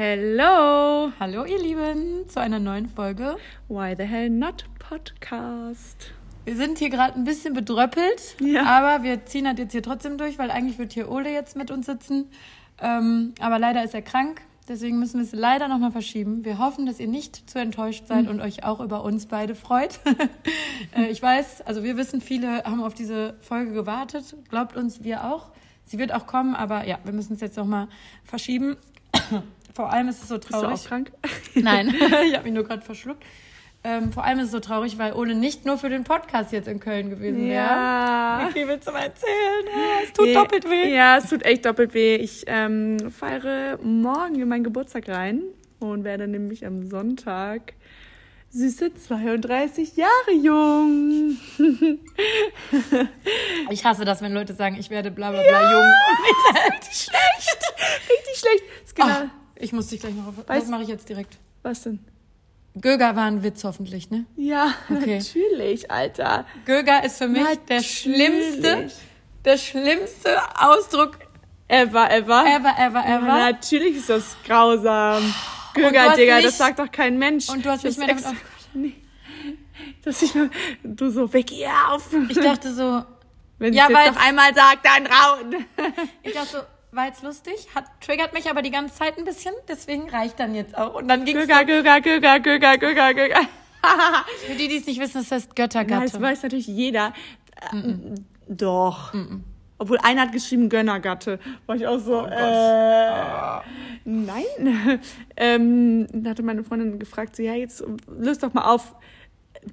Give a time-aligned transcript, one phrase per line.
[0.00, 1.10] Hello!
[1.18, 3.36] Hallo ihr Lieben zu einer neuen Folge.
[3.66, 6.12] Why the hell not Podcast?
[6.44, 8.62] Wir sind hier gerade ein bisschen bedröppelt, Ja.
[8.62, 11.72] aber wir ziehen das jetzt hier trotzdem durch, weil eigentlich wird hier Ole jetzt mit
[11.72, 12.26] uns sitzen.
[12.80, 16.44] Ähm, aber leider ist er krank, deswegen müssen wir es leider nochmal verschieben.
[16.44, 18.30] Wir hoffen, dass ihr nicht zu enttäuscht seid Mhm.
[18.30, 19.98] und euch auch über uns beide freut.
[20.96, 24.36] äh, ich weiß, also wir wissen, viele haben auf diese Folge gewartet.
[24.48, 25.48] Glaubt uns, wir auch.
[25.86, 27.88] Sie wird auch kommen, aber ja, wir müssen es jetzt nochmal
[28.22, 28.76] verschieben.
[29.78, 30.80] Vor allem ist es so Bist du traurig.
[30.80, 31.12] auch krank?
[31.54, 31.94] Nein,
[32.26, 33.22] ich habe mich nur gerade verschluckt.
[33.84, 36.66] Ähm, vor allem ist es so traurig, weil Ole nicht nur für den Podcast jetzt
[36.66, 37.64] in Köln gewesen wäre.
[37.64, 38.50] Ja.
[38.54, 39.66] Wie willst du mal erzählen?
[40.02, 40.92] Es tut Nee, doppelt weh.
[40.92, 42.16] Ja, es tut echt doppelt weh.
[42.16, 45.44] Ich ähm, feiere morgen in meinen Geburtstag rein
[45.78, 47.74] und werde nämlich am Sonntag
[48.50, 51.36] süße 32 Jahre jung.
[53.70, 55.92] Ich hasse das, wenn Leute sagen, ich werde bla bla bla jung.
[56.72, 57.74] Richtig schlecht.
[58.10, 58.64] Richtig schlecht.
[58.80, 59.08] Das ist genau.
[59.08, 59.30] Ah,
[59.60, 60.34] ich muss dich gleich noch auf.
[60.46, 61.36] Das Weißt- mache ich jetzt direkt.
[61.62, 61.98] Was denn?
[62.80, 64.24] Göger war ein Witz hoffentlich, ne?
[64.36, 65.18] Ja, Okay.
[65.18, 66.46] natürlich, Alter.
[66.64, 67.98] Göger ist für mich der Natürlich.
[67.98, 68.88] schlimmste,
[69.44, 71.18] der schlimmste Ausdruck
[71.66, 72.44] Ever, ever.
[72.46, 73.26] ever, ever, Ja, ever.
[73.50, 75.34] natürlich ist das grausam.
[75.74, 77.48] Göger, Digga, nicht- das sagt doch kein Mensch.
[77.48, 78.38] Und du hast Das nicht mehr damit extra-
[78.74, 78.94] Nee.
[80.04, 80.48] Dass ich mal,
[80.82, 82.08] du so, weg hier auf.
[82.28, 83.02] Ich dachte so,
[83.60, 85.66] Wenn Ja, sie weil- es noch einmal sagt, dann rauen.
[86.22, 86.58] Ich dachte so,
[86.98, 90.52] war jetzt lustig, hat, triggert mich aber die ganze Zeit ein bisschen, deswegen reicht dann
[90.54, 90.96] jetzt auch.
[90.96, 93.40] Und dann ging es Göger, Göger, Göger, Göger, Göger, Göger.
[94.46, 96.20] für die, die es nicht wissen, das heißt Ja, das Göttergatte.
[96.20, 97.14] weiß natürlich jeder.
[97.72, 98.16] Ähm,
[98.48, 99.14] Doch.
[99.78, 101.38] Obwohl einer hat geschrieben Gönnergatte.
[101.66, 103.60] War ich auch so, äh,
[104.04, 105.00] nein.
[105.36, 108.96] ähm, da hatte meine Freundin gefragt, so, ja, jetzt löst doch mal auf.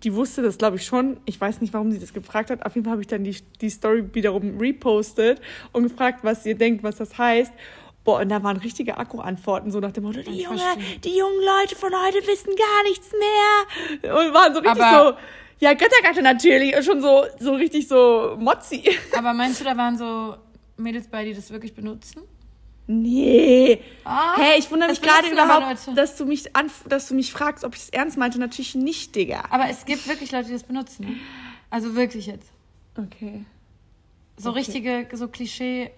[0.03, 1.17] Die wusste das, glaube ich, schon.
[1.25, 2.65] Ich weiß nicht, warum sie das gefragt hat.
[2.65, 5.39] Auf jeden Fall habe ich dann die, die Story wiederum repostet
[5.73, 7.53] und gefragt, was ihr denkt, was das heißt.
[8.03, 10.61] Boah, und da waren richtige Akku-Antworten, so nach dem Motto, die, Junge,
[11.03, 14.13] die jungen Leute von heute wissen gar nichts mehr.
[14.15, 15.17] Und waren so richtig Aber- so,
[15.59, 16.75] ja, Göttergatte natürlich.
[16.75, 18.83] Und schon so, so richtig so Mozzi.
[19.17, 20.35] Aber meinst du, da waren so
[20.77, 22.21] Mädels bei, die das wirklich benutzen?
[22.87, 23.79] Nee.
[24.03, 27.63] Ah, hey, ich wundere mich gerade überhaupt, dass du mich an, dass du mich fragst,
[27.63, 28.37] ob ich es ernst meinte.
[28.39, 29.43] Natürlich nicht, Digga.
[29.49, 31.19] Aber es gibt wirklich Leute, die das benutzen.
[31.71, 32.51] Also wirklich jetzt.
[32.97, 33.43] Okay.
[34.37, 34.59] So Okay.
[34.59, 35.91] richtige, so Klischee.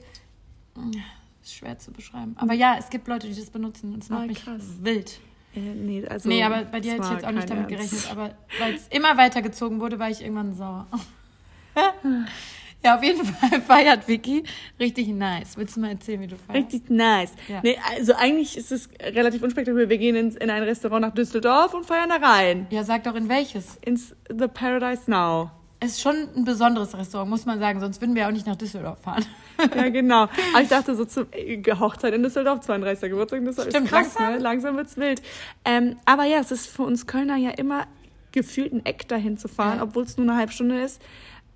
[0.77, 1.01] Ja,
[1.43, 2.35] Ist schwer zu beschreiben.
[2.39, 4.43] Aber ja, es gibt Leute, die das benutzen und es macht Ah, mich
[4.81, 5.19] wild.
[5.55, 6.29] Äh, nee, also.
[6.29, 7.91] nee, aber bei dir hätte ich jetzt auch nicht damit Ernst.
[7.91, 8.11] gerechnet.
[8.11, 10.87] Aber weil es immer weitergezogen wurde, war ich irgendwann sauer.
[12.83, 14.43] ja, auf jeden Fall feiert Vicky
[14.79, 15.57] richtig nice.
[15.57, 16.71] Willst du mal erzählen, wie du feierst?
[16.73, 17.33] Richtig nice.
[17.47, 17.59] Ja.
[17.63, 19.89] Nee, also eigentlich ist es relativ unspektakulär.
[19.89, 22.67] Wir gehen ins, in ein Restaurant nach Düsseldorf und feiern da rein.
[22.69, 23.77] Ja, sag doch in welches.
[23.85, 25.51] Ins The Paradise Now.
[25.79, 28.55] Es ist schon ein besonderes Restaurant, muss man sagen, sonst würden wir auch nicht nach
[28.55, 29.23] Düsseldorf fahren.
[29.75, 30.23] Ja, genau.
[30.23, 33.11] Aber ich dachte so zum äh, Hochzeit in Düsseldorf, 32.
[33.11, 33.69] Geburtstag in Düsseldorf.
[33.75, 34.33] Stimmt, ist krass, langsam.
[34.33, 34.39] ne?
[34.39, 35.21] Langsam wird's wild.
[35.66, 37.85] Ähm, aber ja, es ist für uns Kölner ja immer
[38.31, 39.83] gefühlt ein Eck dahin zu fahren, Ja.
[39.83, 40.99] obwohl es nur eine halbe Stunde ist.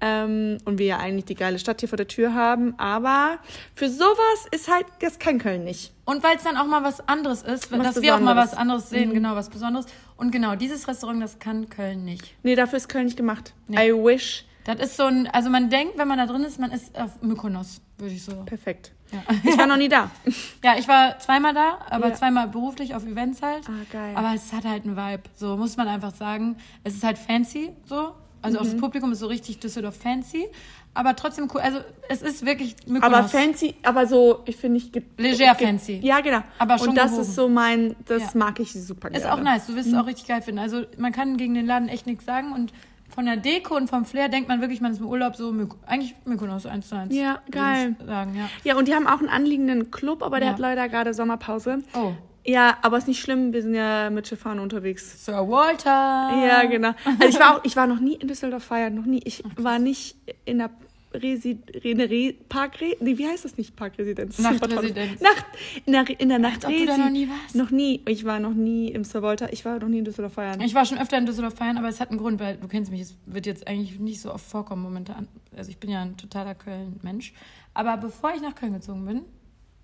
[0.03, 2.73] Ähm, und wir ja eigentlich die geile Stadt hier vor der Tür haben.
[2.79, 3.37] Aber
[3.75, 5.93] für sowas ist halt, das kann Köln nicht.
[6.05, 8.51] Und weil es dann auch mal was anderes ist, Was dass wir auch mal Besonderes.
[8.51, 9.13] was anderes sehen, Mhm.
[9.13, 9.85] genau, was Besonderes.
[10.17, 12.33] Und genau, dieses Restaurant, das kann Köln nicht.
[12.43, 13.53] Nee, dafür ist Köln nicht gemacht.
[13.67, 13.89] Nee.
[13.89, 14.45] I wish.
[14.63, 17.21] Das ist so ein, also man denkt, wenn man da drin ist, man ist auf
[17.21, 18.33] Mykonos, würde ich so.
[18.45, 18.91] Perfekt.
[19.11, 19.19] Ja.
[19.43, 20.09] Ich war noch nie da.
[20.63, 22.13] ja, ich war zweimal da, aber Ja.
[22.15, 23.67] zweimal beruflich auf Events halt.
[23.67, 24.13] Ah, geil.
[24.15, 26.57] Aber es hat halt einen Vibe, so muss man einfach sagen.
[26.83, 28.13] Es ist halt fancy, so.
[28.41, 28.79] Also auch das Mhm.
[28.81, 30.47] Publikum ist so richtig Düsseldorf fancy,
[30.93, 31.61] aber trotzdem cool.
[31.61, 31.79] Also
[32.09, 33.03] es ist wirklich Mykonos.
[33.17, 34.91] Aber fancy, aber so, ich finde ich...
[34.91, 35.99] ge- Leger ge- fancy.
[36.01, 36.39] Ja, genau.
[36.57, 37.21] Aber schon Und das gehoben.
[37.21, 38.39] ist so mein, das Ja.
[38.39, 39.23] mag ich super gerne.
[39.23, 39.93] Ist auch nice, du wirst Mhm.
[39.95, 40.59] es auch richtig geil finden.
[40.59, 42.73] Also man kann gegen den Laden echt nichts sagen und
[43.13, 45.73] von der Deko und vom Flair denkt man wirklich, man ist im Urlaub so, Myk
[45.85, 47.13] eigentlich Mykonos 1 zu 1.
[47.13, 47.95] Ja, geil.
[48.05, 48.49] Sagen, ja.
[48.63, 50.53] Ja, und die haben auch einen anliegenden Club, aber der Ja.
[50.53, 51.79] hat leider gerade Sommerpause.
[51.93, 52.13] Oh,
[52.45, 55.25] Ja, aber ist nicht schlimm, wir sind ja mit Schifffahren unterwegs.
[55.25, 55.89] Sir Walter.
[55.89, 56.93] Ja, genau.
[57.05, 59.21] Also ich war auch, ich war noch nie in Düsseldorf feiern, noch nie.
[59.25, 60.15] Ich war nicht
[60.45, 60.71] in der
[61.13, 64.39] Resi, der Re, Parkre, nee, wie heißt das nicht Parkresidenz?
[64.39, 65.19] Nachtresidenz.
[65.19, 65.45] Nacht,
[65.85, 66.63] in der, in der Nacht.
[66.65, 67.55] ob du da noch nie warst.
[67.55, 68.01] Noch nie.
[68.07, 69.51] Ich war noch nie im Sir Walter.
[69.51, 70.61] Ich war noch nie in Düsseldorf feiern.
[70.61, 72.91] Ich war schon öfter in Düsseldorf feiern, aber es hat einen Grund, weil du kennst
[72.91, 75.27] mich, es wird jetzt eigentlich nicht so oft vorkommen momentan.
[75.55, 77.33] Also ich bin ja ein totaler Köln-Mensch.
[77.73, 79.21] Aber bevor ich nach Köln gezogen bin,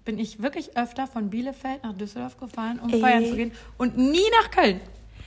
[0.08, 3.02] bin ich wirklich öfter von Bielefeld nach Düsseldorf gefahren, um Ey.
[3.02, 3.52] feiern zu gehen.
[3.78, 4.80] Und nie nach Köln.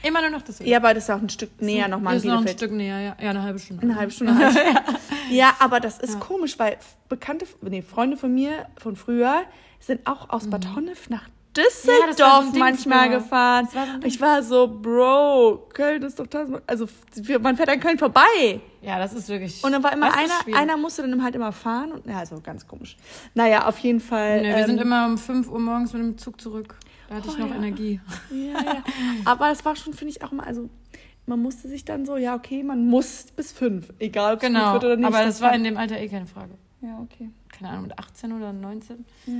[0.02, 0.70] Immer nur nach Düsseldorf.
[0.70, 2.58] Ja, aber das ist auch ein Stück näher nochmal in ist noch ein Bielefeld.
[2.58, 3.16] Stück näher, ja.
[3.22, 3.82] Ja, eine halbe Stunde.
[3.82, 4.56] Eine halbe Stunde halt.
[5.30, 6.20] ja, aber das ist Ja.
[6.20, 6.78] komisch, weil
[7.10, 9.42] bekannte, nee, Freunde von mir von früher
[9.80, 13.18] sind auch aus Bad Honnef nach Das war Düsseldorf ein Ding manchmal früher.
[13.18, 13.64] gefahren.
[13.66, 14.08] Das war so Ding.
[14.08, 18.60] ich war so, Bro, Köln ist doch tausendmal, also wir- man fährt an Köln vorbei.
[18.82, 19.62] Ja, das ist wirklich.
[19.64, 20.16] Und dann war immer das
[20.46, 22.96] einer, einer musste dann halt immer fahren und ja, also ganz komisch.
[23.34, 24.42] Naja, auf jeden Fall.
[24.42, 26.76] Nee, wir ähm, sind immer um 5 Uhr morgens mit dem Zug zurück.
[27.08, 27.56] Da hatte ich Oh, noch ja.
[27.56, 28.00] Energie.
[28.30, 28.84] Ja, ja.
[29.24, 30.70] Aber es war schon, finde ich, auch immer, also
[31.26, 34.72] man musste sich dann so, ja, okay, man muss bis fünf, egal ob es Genau.
[34.74, 35.06] wird oder nicht.
[35.06, 36.52] Aber das war war in dem Alter eh keine Frage.
[36.80, 37.28] Ja, okay.
[37.48, 39.04] Keine Ahnung, mit 18 oder 19.
[39.26, 39.34] Ja.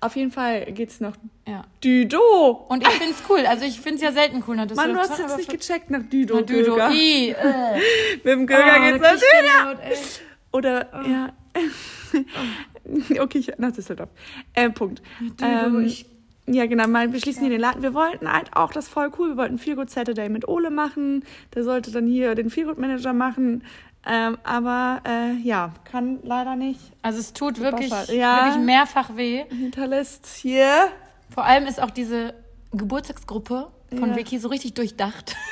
[0.00, 1.64] Auf jeden Fall geht's nach Ja.
[1.82, 2.66] Düdo.
[2.68, 3.44] Und ich find's cool.
[3.46, 4.58] Also ich find's ja selten cool.
[4.58, 6.36] Hattest Mann, du das hast jetzt nicht gecheckt nach Düdo.
[6.36, 6.76] Na, Düdo.
[6.90, 7.76] I, äh.
[8.16, 9.96] Mit dem Oh, Göger da geht's nach Gänsehaut, ey.
[10.52, 11.32] Oder, ja.
[13.22, 14.08] okay, ich, nach Düsseldorf.
[14.54, 15.02] Äh, Punkt.
[15.20, 16.06] Düdo, Ähm, ich-
[16.46, 17.82] ja, genau, mal, wir schließen hier den Laden.
[17.82, 19.30] Wir wollten halt auch das voll cool.
[19.30, 21.24] Wir wollten Feel Good Saturday mit Ole machen.
[21.54, 23.62] Der sollte dann hier den Feel Good Manager machen.
[24.06, 26.80] Ähm, aber äh, ja, kann leider nicht.
[27.02, 27.90] Also es tut wirklich.
[28.08, 28.46] Ja.
[28.46, 29.44] wirklich mehrfach weh.
[29.48, 30.88] Hinterlässt hier.
[31.32, 32.34] Vor allem ist auch diese
[32.72, 34.16] Geburtstagsgruppe von Ja.
[34.16, 35.36] Vicky so richtig durchdacht.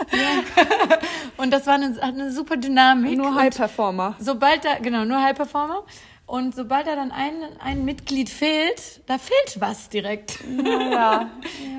[1.36, 3.18] und das war eine, hat eine super Dynamik.
[3.18, 4.14] Nur Und High Performer.
[4.18, 5.82] Sobald da, genau, nur High Performer.
[6.26, 10.38] Und sobald da dann ein, ein Mitglied fehlt, da fehlt was direkt.
[10.90, 11.28] Ja,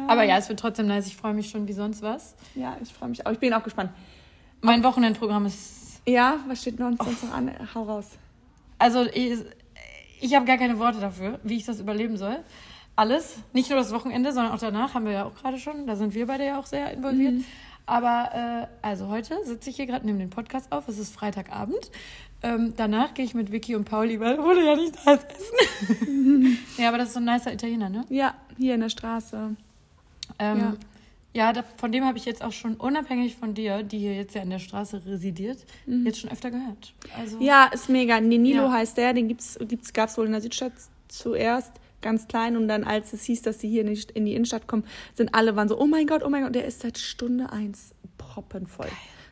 [0.08, 1.08] Aber ja, es wird trotzdem nice.
[1.08, 2.36] Ich freue mich schon wie sonst was.
[2.56, 3.32] ja, ich freue mich auch.
[3.32, 3.92] Ich bin auch gespannt.
[4.62, 5.91] Mein Wochenendprogramm ist.
[6.08, 7.52] Ja, was steht noch sonst noch an?
[7.76, 8.08] Hau raus.
[8.80, 9.40] Also, ich,
[10.20, 12.38] ich habe gar keine Worte dafür, wie ich das überleben soll.
[12.96, 13.38] Alles.
[13.54, 15.88] Nicht nur das Wochenende, sondern auch danach haben wir ja auch gerade schon.
[15.88, 17.44] Da sind wir beide ja auch sehr involviert.
[17.86, 20.88] Aber äh, also heute sitze ich hier gerade neben dem Podcast auf.
[20.88, 21.92] Es ist Freitagabend.
[22.44, 26.58] Ähm, danach gehe ich mit Vicky und Pauli, weil wurde ja nicht das essen.
[26.78, 28.06] ja, aber das ist so ein nicer Italiener, ne?
[28.10, 29.56] Ja, hier in der Straße.
[30.40, 30.74] Ähm, Ja.
[31.34, 34.36] Ja, da, von dem habe ich jetzt auch schon unabhängig von dir, die hier jetzt
[34.36, 35.66] ja in der Straße residiert,
[36.04, 36.94] jetzt schon öfter gehört.
[37.18, 38.20] Also, Ja, ist mega.
[38.20, 38.72] Nenilo Ja.
[38.74, 40.74] heißt der, den gibt's, gibt's, gab's wohl in der Südstadt
[41.08, 42.58] zuerst, ganz klein.
[42.58, 44.84] Und dann, als es hieß, dass sie hier nicht in die Innenstadt kommen,
[45.16, 47.94] sind alle waren so, oh mein Gott, oh mein Gott, der ist seit Stunde eins
[48.18, 48.90] proppenvoll.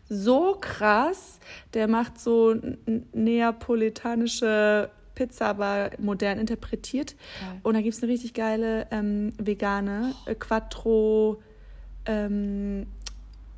[0.07, 1.39] So krass.
[1.73, 2.55] Der macht so
[3.13, 7.15] neapolitanische Pizza, aber modern interpretiert.
[7.41, 7.59] Geil.
[7.63, 11.41] Und da gibt's eine richtig geile ähm, vegane äh, Quattro
[12.09, 12.87] ähm,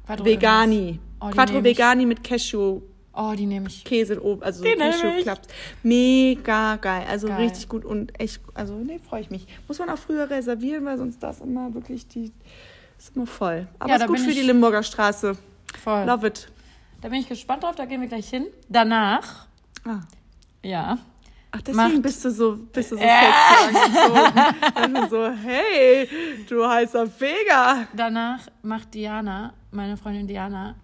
[0.08, 1.00] Vegani.
[1.20, 1.64] Oh, die Quattro.
[1.64, 2.82] Vegani mit Cashew
[3.14, 3.84] Oh, die nehme ich.
[3.84, 5.02] Käse oben, also Den nehme ich.
[5.02, 5.48] Cashew-Klaps.
[5.84, 7.06] Mega geil.
[7.10, 7.42] Also Geil.
[7.42, 9.46] richtig gut und echt, also nee, freue ich mich.
[9.68, 12.32] Muss man auch früher reservieren, weil sonst das immer wirklich die,
[12.98, 13.68] ist immer voll.
[13.80, 15.36] Aber Ja, ist gut bin für die Limburger Straße.
[15.84, 16.06] Voll.
[16.06, 16.48] Love it.
[17.02, 18.48] Da bin ich gespannt drauf, da gehen wir gleich hin.
[18.70, 19.48] Danach,
[19.86, 20.00] Ah.
[20.64, 20.98] ja,
[21.54, 23.22] Ach, deswegen Macht- bist du so, bist du so Ja.
[23.68, 24.96] sexy angezogen.
[24.98, 26.08] Und so, hey,
[26.48, 27.88] du heißer Vega.
[27.94, 30.76] danach macht Diana, meine Freundin Diana,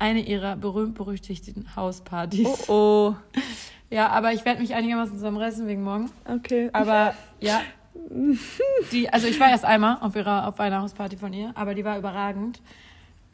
[0.00, 2.68] eine ihrer berühmt-berüchtigten Hauspartys.
[2.68, 3.14] Oh, oh.
[3.90, 6.10] Ja, aber ich werde mich einigermaßen zusammenreißen wegen morgen.
[6.24, 6.70] Okay.
[6.72, 7.60] Aber ja,
[8.92, 11.84] die, also ich war erst einmal auf ihrer auf einer Hausparty von ihr, aber die
[11.84, 12.60] war überragend.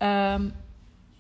[0.00, 0.52] Ähm,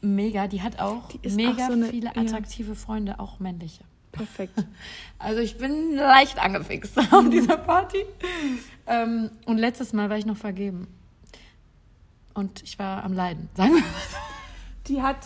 [0.00, 2.20] mega, die hat auch Die mega auch so eine- viele ja.
[2.20, 3.84] attraktive Freunde, auch männliche.
[4.16, 4.54] Perfekt.
[5.18, 8.04] Also ich bin leicht angefixt auf dieser Party.
[8.86, 10.88] Ähm, und letztes Mal war ich noch vergeben.
[12.34, 13.90] Und ich war am Leiden, sagen wir mal.
[14.86, 15.16] Die hat.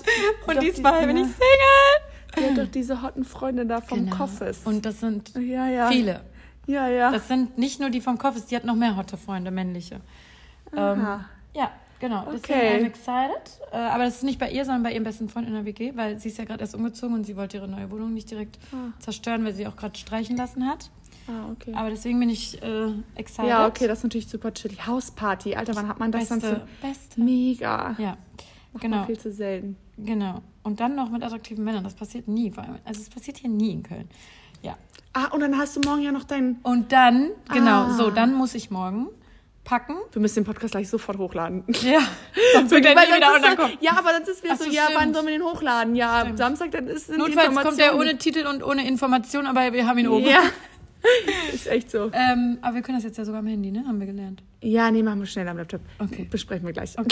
[0.47, 2.39] Und diesmal die, bin ich Single.
[2.39, 4.17] Die hat doch diese hotten Freunde da vom Genau.
[4.17, 4.61] Koffes.
[4.65, 5.89] Und das sind ja, ja.
[5.89, 6.21] viele.
[6.69, 7.11] Ja, ja.
[7.11, 10.01] Das sind nicht nur die vom Koffes, die hat noch mehr hotte Freunde, männliche.
[10.73, 12.25] Ähm, ja, genau.
[12.33, 12.79] Deswegen Okay.
[12.83, 13.61] I'm excited.
[13.73, 15.93] Äh, aber das ist nicht bei ihr, sondern bei ihrem besten Freund in der WG,
[15.95, 18.59] weil sie ist ja gerade erst umgezogen und sie wollte ihre neue Wohnung nicht direkt
[18.73, 18.93] Ah.
[18.99, 20.91] zerstören, weil sie auch gerade streichen lassen hat.
[21.29, 21.73] Ah, okay.
[21.75, 23.49] Aber deswegen bin ich äh, excited.
[23.51, 24.85] Ja, okay, das ist natürlich super chillig.
[24.87, 26.87] Hausparty, Alter, wann hat man das dann Beste, so?
[26.89, 27.21] beste.
[27.21, 27.95] Mega.
[27.99, 28.17] Ja,
[28.73, 29.05] Macht genau.
[29.05, 29.77] viel zu selten.
[29.97, 30.41] genau.
[30.63, 31.85] Und dann noch mit attraktiven Männern.
[31.85, 32.51] Das passiert nie.
[32.51, 34.09] Vor allem, also es passiert hier nie in Köln.
[34.63, 34.77] Ja.
[35.15, 36.57] Ah, und dann hast du morgen ja noch deinen.
[36.63, 37.91] Und dann, genau, Ah.
[37.97, 39.07] so, dann muss ich morgen
[39.71, 39.95] packen.
[40.11, 41.63] Wir müssen den Podcast gleich sofort hochladen.
[41.81, 42.01] Ja.
[42.55, 43.03] Sonst wird wieder
[43.57, 45.95] so, ja, aber dann ist wieder Ach so, so, ja, wann sollen wir den hochladen?
[45.95, 46.39] Ja, Stimmt.
[46.39, 49.99] Samstag, dann ist die Notfalls kommt der ohne Titel und ohne Information, aber wir haben
[49.99, 50.27] ihn oben.
[50.27, 50.43] Ja.
[51.55, 52.11] ist echt so.
[52.13, 53.85] Ähm, aber wir können das jetzt ja sogar am Handy, ne?
[53.87, 54.43] Haben wir gelernt.
[54.61, 55.83] Ja, nee, machen wir schnell am Laptop.
[56.01, 56.27] Okay.
[56.29, 56.97] Besprechen wir gleich.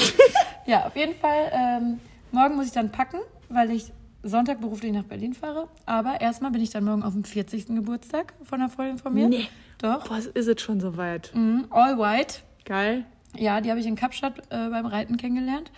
[0.67, 1.51] Ja, auf jeden Fall.
[1.51, 1.99] Ähm,
[2.31, 3.91] morgen muss ich dann packen, weil ich
[4.23, 5.69] Sonntag beruflich nach Berlin fahre.
[5.87, 7.69] Aber erstmal bin ich dann morgen auf dem 40.
[7.69, 9.29] Geburtstag von einer Freundin von mir.
[9.29, 9.49] Nee.
[9.79, 10.09] Doch.
[10.09, 11.31] Boah, ist es schon soweit.
[11.35, 11.69] Mhm.
[11.71, 12.41] All white.
[12.69, 13.05] Geil.
[13.37, 15.71] Ja, die habe ich in Kapstadt äh, beim Reiten kennengelernt.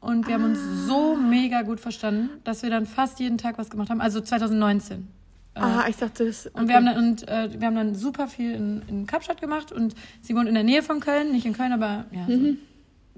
[0.00, 3.68] Und wir haben uns so mega gut verstanden, dass wir dann fast jeden Tag was
[3.68, 4.00] gemacht haben.
[4.00, 5.08] Also 2019.
[5.54, 6.46] Äh, Ah, ich dachte, das.
[6.46, 9.72] Und wir haben dann, und, äh, wir haben dann super viel in, in Kapstadt gemacht
[9.72, 12.54] und sie wohnt in der Nähe von Köln, nicht in Köln, aber ja, so,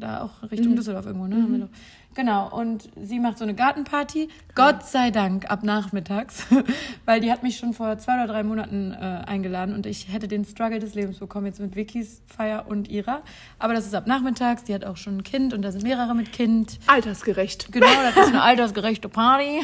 [0.01, 1.61] da auch Richtung Düsseldorf irgendwo, ne?
[1.61, 1.69] Doch.
[2.15, 6.45] Genau, und sie macht so eine Gartenparty, Gott sei Dank ab nachmittags,
[7.05, 10.27] weil die hat mich schon vor zwei oder drei Monaten äh, eingeladen und ich hätte
[10.27, 13.23] den Struggle des Lebens bekommen, jetzt mit Vickys Feier und ihrer.
[13.61, 16.17] Aber das ist ab nachmittags, die hat auch schon ein Kind und da sind mehrere
[16.17, 16.81] mit Kind.
[16.89, 17.71] Altersgerecht.
[17.71, 19.61] Genau, das ist eine altersgerechte Party.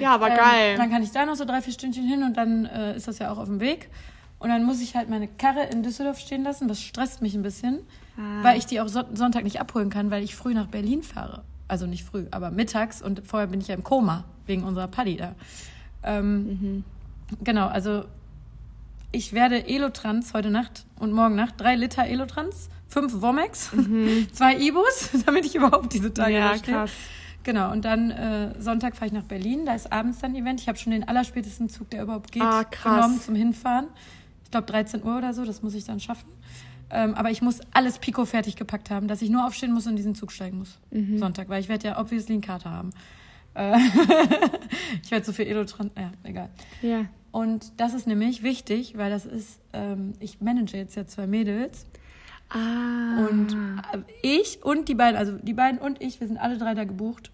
[0.00, 0.76] Ja, aber Ähm, geil.
[0.78, 3.20] Dann kann ich da noch so drei, vier Stündchen hin und dann äh, ist das
[3.20, 3.88] ja auch auf dem Weg.
[4.38, 7.42] Und dann muss ich halt meine Karre in Düsseldorf stehen lassen, was stresst mich ein
[7.42, 7.80] bisschen,
[8.16, 8.42] ah.
[8.42, 11.42] weil ich die auch Sonntag nicht abholen kann, weil ich früh nach Berlin fahre.
[11.66, 15.16] Also nicht früh, aber mittags und vorher bin ich ja im Koma wegen unserer Paddy
[15.16, 15.34] da.
[16.02, 16.84] Ähm, mhm.
[17.42, 18.04] Genau, also
[19.12, 24.28] ich werde Elotrans heute Nacht und morgen Nacht, drei Liter Elotrans, fünf Womex, mhm.
[24.32, 26.90] zwei Ibus, damit ich überhaupt diese Tage ja, krass.
[27.42, 30.60] Genau, und dann äh, Sonntag fahre ich nach Berlin, da ist abends dann ein Event.
[30.60, 33.86] Ich habe schon den allerspätesten Zug, der überhaupt geht, ah, genommen zum Hinfahren.
[34.48, 36.30] Ich glaube 13 Uhr oder so, das muss ich dann schaffen.
[36.88, 39.90] Ähm, aber ich muss alles Pico fertig gepackt haben, dass ich nur aufstehen muss und
[39.90, 40.78] in diesen Zug steigen muss.
[40.90, 41.18] Mhm.
[41.18, 42.90] Sonntag, weil ich werde ja obviously eine Karte haben.
[43.52, 43.76] Äh,
[45.02, 46.48] ich werde so viel Elotron, ja, egal.
[46.80, 47.04] Ja.
[47.30, 51.86] Und das ist nämlich wichtig, weil das ist, ähm, ich manage jetzt ja zwei Mädels.
[52.48, 53.26] Ah.
[53.28, 53.52] Und
[53.92, 56.84] äh, ich und die beiden, also die beiden und ich, wir sind alle drei da
[56.84, 57.30] gebucht.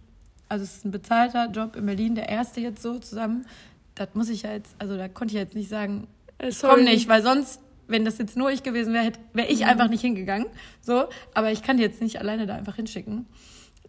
[0.49, 3.47] Also es ist ein bezahlter Job in Berlin, der erste jetzt so zusammen.
[3.95, 7.09] Das muss ich ja jetzt, also da konnte ich jetzt nicht sagen, äh, komm nicht,
[7.09, 9.67] weil sonst, wenn das jetzt nur ich gewesen wäre, wäre ich mhm.
[9.67, 10.47] einfach nicht hingegangen.
[10.81, 13.27] So, aber ich kann die jetzt nicht alleine da einfach hinschicken.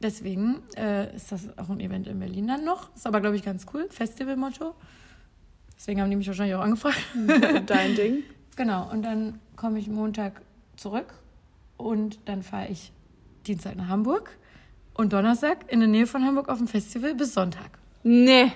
[0.02, 2.94] Deswegen äh, ist das auch ein Event in Berlin dann noch.
[2.96, 3.88] Ist aber, glaube ich, ganz cool.
[3.90, 4.76] Festival-Motto.
[5.78, 7.00] Deswegen haben die mich wahrscheinlich auch angefragt.
[7.66, 8.24] Dein Ding.
[8.58, 8.90] Genau.
[8.90, 10.42] Und dann komme ich Montag
[10.78, 11.14] zurück
[11.76, 12.94] und dann fahre ich
[13.46, 14.38] Dienstag nach Hamburg
[14.94, 17.70] und Donnerstag in der Nähe von Hamburg auf dem Festival bis Sonntag.
[18.04, 18.54] Nee.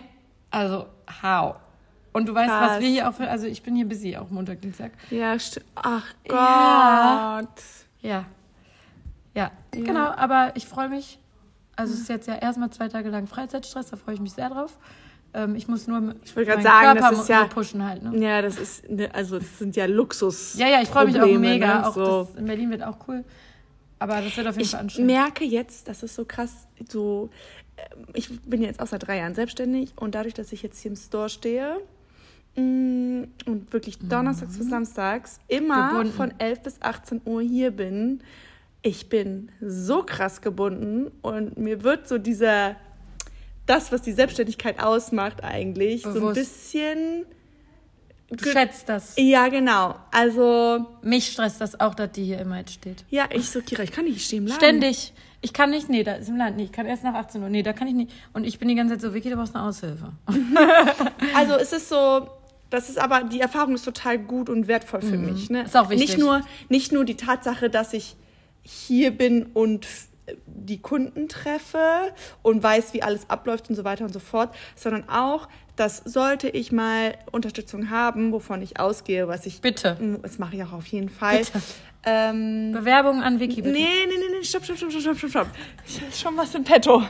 [0.51, 0.86] Also,
[1.22, 1.55] how?
[2.11, 2.71] Und du weißt, Krass.
[2.71, 3.29] was wir hier auch für.
[3.29, 4.91] Also, ich bin hier busy, auch Montag, Dienstag.
[5.09, 5.65] Ja, stimmt.
[5.75, 7.47] Ach Gott.
[8.01, 8.09] Ja.
[8.09, 8.25] ja.
[9.35, 10.07] Ja, genau.
[10.15, 11.19] Aber ich freue mich.
[11.75, 14.49] Also, es ist jetzt ja erstmal zwei Tage lang Freizeitstress, da freue ich mich sehr
[14.49, 14.77] drauf.
[15.33, 18.01] Ähm, ich muss nur ich wollte gerade sagen, Körper das ist ja pushen halt.
[18.01, 18.17] Ne?
[18.19, 20.55] Ja, das ist ne, also das sind ja Luxus.
[20.57, 21.79] Ja, ja, ich freue mich auch mega.
[21.79, 21.87] Ne?
[21.87, 22.23] Auch so.
[22.23, 23.23] das in Berlin wird auch cool.
[23.99, 25.11] Aber das wird auf jeden ich Fall anstrengend.
[25.11, 27.29] Ich merke jetzt, das ist so krass, so
[27.77, 30.91] ähm, ich bin jetzt auch seit drei Jahren selbstständig und dadurch, dass ich jetzt hier
[30.91, 31.77] im Store stehe
[32.55, 34.57] und wirklich donnerstags mhm.
[34.57, 36.13] bis samstags immer gebunden.
[36.13, 38.21] von 11 bis 18 Uhr hier bin,
[38.81, 42.75] ich bin so krass gebunden und mir wird so dieser
[43.69, 46.01] das, was die Selbstständigkeit ausmacht, eigentlich.
[46.01, 46.19] Bewusst.
[46.19, 47.25] So ein bisschen.
[48.31, 49.13] Du schätzt das.
[49.17, 49.95] Ja, genau.
[50.11, 50.87] Also.
[51.03, 53.05] Mich stresst das auch, dass die hier immer jetzt steht.
[53.09, 54.59] Ja, ich so, Kira, ich kann nicht stehen bleiben.
[54.59, 55.13] Ständig.
[55.41, 57.49] Ich kann nicht, nee, da ist im Land, nee, ich kann erst nach 18 Uhr,
[57.49, 58.11] nee, da kann ich nicht.
[58.33, 60.11] Und ich bin die ganze Zeit so, Vicky, du brauchst eine Aushilfe.
[61.33, 62.27] also es ist so,
[62.69, 65.33] das ist aber, die Erfahrung ist total gut und wertvoll für mhm.
[65.33, 65.49] mich.
[65.49, 65.63] Ne?
[65.63, 66.09] Ist auch wichtig.
[66.09, 68.15] Nicht nur, nicht nur die Tatsache, dass ich
[68.61, 69.88] hier bin und
[70.45, 75.09] die Kunden treffe und weiß, wie alles abläuft und so weiter und so fort, sondern
[75.09, 79.61] auch, dass sollte ich mal Unterstützung haben, wovon ich ausgehe, was ich.
[79.61, 79.97] Bitte.
[80.21, 81.39] Das mache ich auch auf jeden Fall.
[81.39, 81.61] Bitte.
[82.05, 83.71] Ähm, Bewerbung an Wiki, bitte.
[83.71, 85.47] Nee, nee, nee, nee, stopp, stopp, stopp, stopp, stopp, stopp.
[85.85, 87.03] Ich habe schon was im Petto.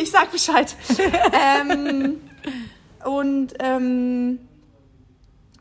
[0.00, 0.74] Ich sag Bescheid.
[1.70, 2.16] ähm,
[3.04, 4.40] und ähm,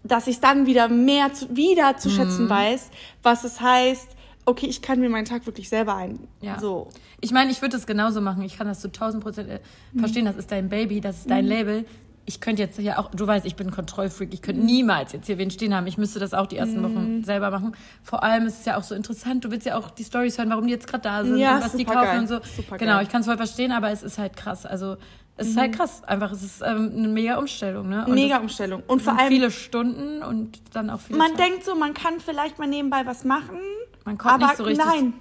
[0.05, 2.49] dass ich dann wieder mehr zu, wieder zu schätzen mm.
[2.49, 2.89] weiß,
[3.23, 6.27] was es heißt, okay, ich kann mir meinen Tag wirklich selber ein.
[6.41, 6.59] Ja.
[6.59, 6.89] So.
[7.21, 8.43] Ich meine, ich würde das genauso machen.
[8.43, 9.59] Ich kann das zu 1000 Prozent äh,
[9.93, 9.99] mhm.
[9.99, 10.25] verstehen.
[10.25, 11.51] Das ist dein Baby, das ist dein mhm.
[11.51, 11.85] Label.
[12.27, 14.33] Ich könnte jetzt hier auch, du weißt, ich bin Kontrollfreak.
[14.33, 14.67] Ich könnte mhm.
[14.67, 15.87] niemals jetzt hier wen stehen haben.
[15.87, 17.23] Ich müsste das auch die ersten Wochen mhm.
[17.23, 17.75] selber machen.
[18.03, 19.45] Vor allem ist es ja auch so interessant.
[19.45, 21.63] Du willst ja auch die Stories hören, warum die jetzt gerade da sind ja, und
[21.63, 22.19] was die kaufen geil.
[22.19, 22.39] und so.
[22.55, 24.65] Super genau, ich kann es voll verstehen, aber es ist halt krass.
[24.65, 24.97] Also
[25.37, 25.75] es ist halt mhm.
[25.75, 26.03] krass.
[26.05, 28.05] Einfach, es ist ähm, eine mega Umstellung, ne?
[28.05, 28.83] Und mega Umstellung.
[28.87, 31.19] Und vor allem viele Stunden und dann auch viele.
[31.19, 31.49] Man Tage.
[31.49, 33.59] denkt so, man kann vielleicht mal nebenbei was machen
[34.05, 34.85] man kommt aber nicht so richtig.
[34.85, 35.13] Nein,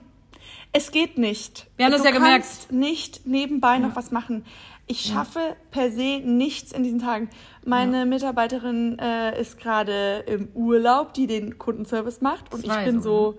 [0.73, 1.67] es geht nicht.
[1.77, 2.71] Wir haben du das ja gemerkt.
[2.71, 3.79] nicht nebenbei ja.
[3.81, 4.45] noch was machen.
[4.87, 5.57] Ich schaffe ja.
[5.71, 7.31] per se nichts in diesen Tagen.
[7.65, 8.05] Meine ja.
[8.05, 12.53] Mitarbeiterin äh, ist gerade im Urlaub, die den Kundenservice macht.
[12.53, 13.33] Und Zwei ich bin so.
[13.33, 13.39] Ne?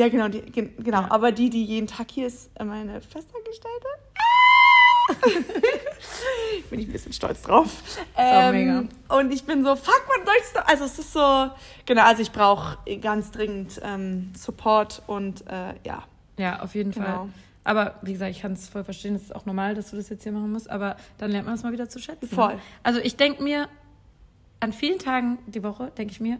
[0.00, 1.04] Ja, genau, die, genau.
[1.10, 3.86] Aber die, die jeden Tag hier ist, meine Festangestellte.
[6.70, 7.70] bin ich ein bisschen stolz drauf.
[8.16, 11.50] Ähm, und ich bin so, fuck, man soll ich Also es ist so,
[11.86, 16.04] genau, also ich brauche ganz dringend ähm, Support und äh, ja.
[16.38, 17.06] Ja, auf jeden genau.
[17.06, 17.28] Fall.
[17.64, 20.10] Aber wie gesagt, ich kann es voll verstehen, es ist auch normal, dass du das
[20.10, 22.28] jetzt hier machen musst, aber dann lernt man es mal wieder zu schätzen.
[22.28, 22.58] Voll.
[22.82, 23.68] Also ich denke mir,
[24.60, 26.38] an vielen Tagen die Woche denke ich mir,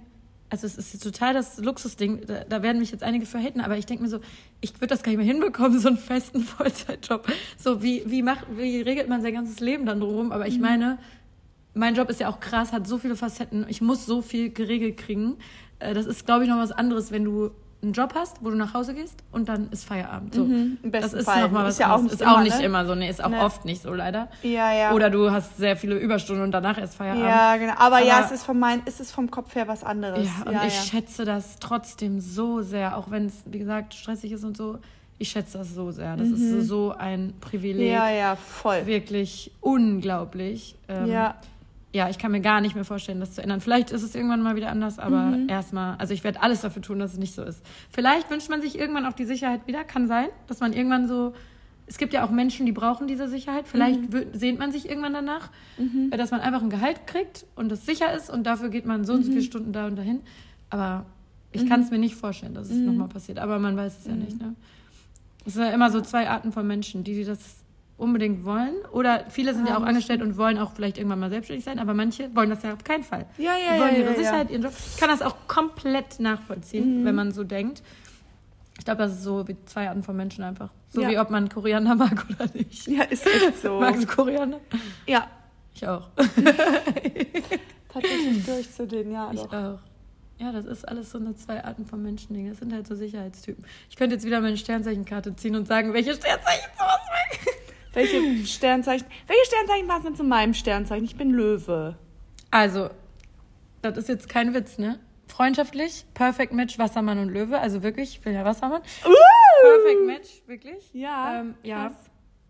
[0.62, 3.76] also es ist total das Luxusding, da, da werden mich jetzt einige für haten, aber
[3.76, 4.20] ich denke mir so,
[4.61, 7.26] ich würde das gar nicht mehr hinbekommen, so einen festen Vollzeitjob.
[7.58, 10.30] So, wie, wie, macht, wie regelt man sein ganzes Leben dann drum?
[10.30, 10.62] Aber ich mhm.
[10.62, 10.99] meine,
[11.75, 14.96] mein Job ist ja auch krass, hat so viele Facetten, ich muss so viel geregelt
[14.96, 15.37] kriegen.
[15.80, 17.50] Äh, das ist, glaube ich, noch was anderes, wenn du
[17.84, 20.34] einen Job hast, wo du nach Hause gehst und dann ist Feierabend.
[20.34, 20.44] So.
[20.44, 21.42] Mhm, Im besten das ist Fall.
[21.42, 22.64] noch mal was ist ja auch nicht, ist immer, auch nicht ne?
[22.64, 23.38] immer so, nee, ist auch nee.
[23.38, 24.28] oft nicht so leider.
[24.42, 24.92] Ja, ja.
[24.92, 27.24] Oder du hast sehr viele Überstunden und danach erst Feierabend.
[27.24, 27.72] Ja, genau.
[27.74, 30.26] Aber, Aber ja, es ist, vom mein, es ist vom Kopf her was anderes.
[30.26, 30.82] Ja, und ja, ich ja.
[30.82, 34.78] schätze das trotzdem so sehr, auch wenn es, wie gesagt, stressig ist und so.
[35.18, 36.16] Ich schätze das so sehr.
[36.16, 36.34] Das mhm.
[36.34, 37.92] ist so ein Privileg.
[37.92, 38.84] Ja, ja, voll.
[38.86, 40.76] Wirklich unglaublich.
[40.88, 41.36] Ähm, ja
[41.94, 43.60] ja, ich kann mir gar nicht mehr vorstellen, das zu ändern.
[43.60, 45.48] Vielleicht ist es irgendwann mal wieder anders, aber Mhm.
[45.48, 47.62] erstmal, also ich werde alles dafür tun, dass es nicht so ist.
[47.90, 51.34] Vielleicht wünscht man sich irgendwann auch die Sicherheit wieder, kann sein, dass man irgendwann so,
[51.86, 53.68] es gibt ja auch Menschen, die brauchen diese Sicherheit.
[53.68, 54.24] Vielleicht Mhm.
[54.32, 55.50] sehnt man sich irgendwann danach,
[56.10, 59.04] äh, dass man einfach ein Gehalt kriegt und es sicher ist und dafür geht man
[59.04, 59.34] so und so Mhm.
[59.34, 60.20] viele Stunden da und dahin.
[60.70, 61.06] Aber
[61.52, 62.86] ich kann es mir nicht vorstellen, dass es Mhm.
[62.86, 63.38] nochmal passiert.
[63.38, 64.40] Aber man weiß es ja nicht.
[64.40, 64.56] Ne?
[65.46, 67.58] Es sind ja immer so zwei Arten von Menschen, die, die das
[67.96, 68.74] unbedingt wollen.
[68.92, 71.64] Oder viele sind ja Ah, auch muss- angestellt und wollen auch vielleicht irgendwann mal selbstständig
[71.64, 73.26] sein, aber manche wollen das ja auf keinen Fall.
[73.38, 74.72] Ja, ja, die wollen ja, ihre ja, Sicherheit, ihren Job.
[74.94, 77.04] Ich kann das auch komplett nachvollziehen, Mhm.
[77.04, 77.82] wenn man so denkt.
[78.78, 80.70] Ich glaube, das ist so wie zwei Arten von Menschen einfach.
[80.88, 81.08] So Ja.
[81.08, 82.86] wie ob man Koriander mag oder nicht.
[82.88, 83.78] Ja, ist echt so.
[83.78, 84.58] Magst du Koriander?
[85.06, 85.28] Ja,
[85.74, 86.08] Ich auch.
[87.92, 89.30] tatsächlich durch zu den, ja.
[89.32, 89.52] Ich Doch.
[89.52, 89.78] auch.
[90.38, 92.50] Ja, das ist alles so eine zwei Arten von Menschen-Dinge.
[92.50, 93.64] Das sind halt so Sicherheitstypen.
[93.88, 97.54] Ich könnte jetzt wieder meine Sternzeichenkarte ziehen und sagen, welche Sternzeichen sowas mag.
[97.94, 99.06] Welche Sternzeichen?
[99.26, 101.04] Welche Sternzeichen passen denn zu meinem Sternzeichen?
[101.04, 101.96] Ich bin Löwe.
[102.50, 102.90] Also,
[103.82, 104.98] das ist jetzt kein Witz, ne?
[105.28, 107.58] Freundschaftlich, Perfect Match, Wassermann und Löwe.
[107.58, 108.82] Also wirklich, ich bin ja Wassermann.
[108.82, 110.92] Perfect Match, wirklich.
[110.92, 111.96] Ja, Ähm, ja, krass.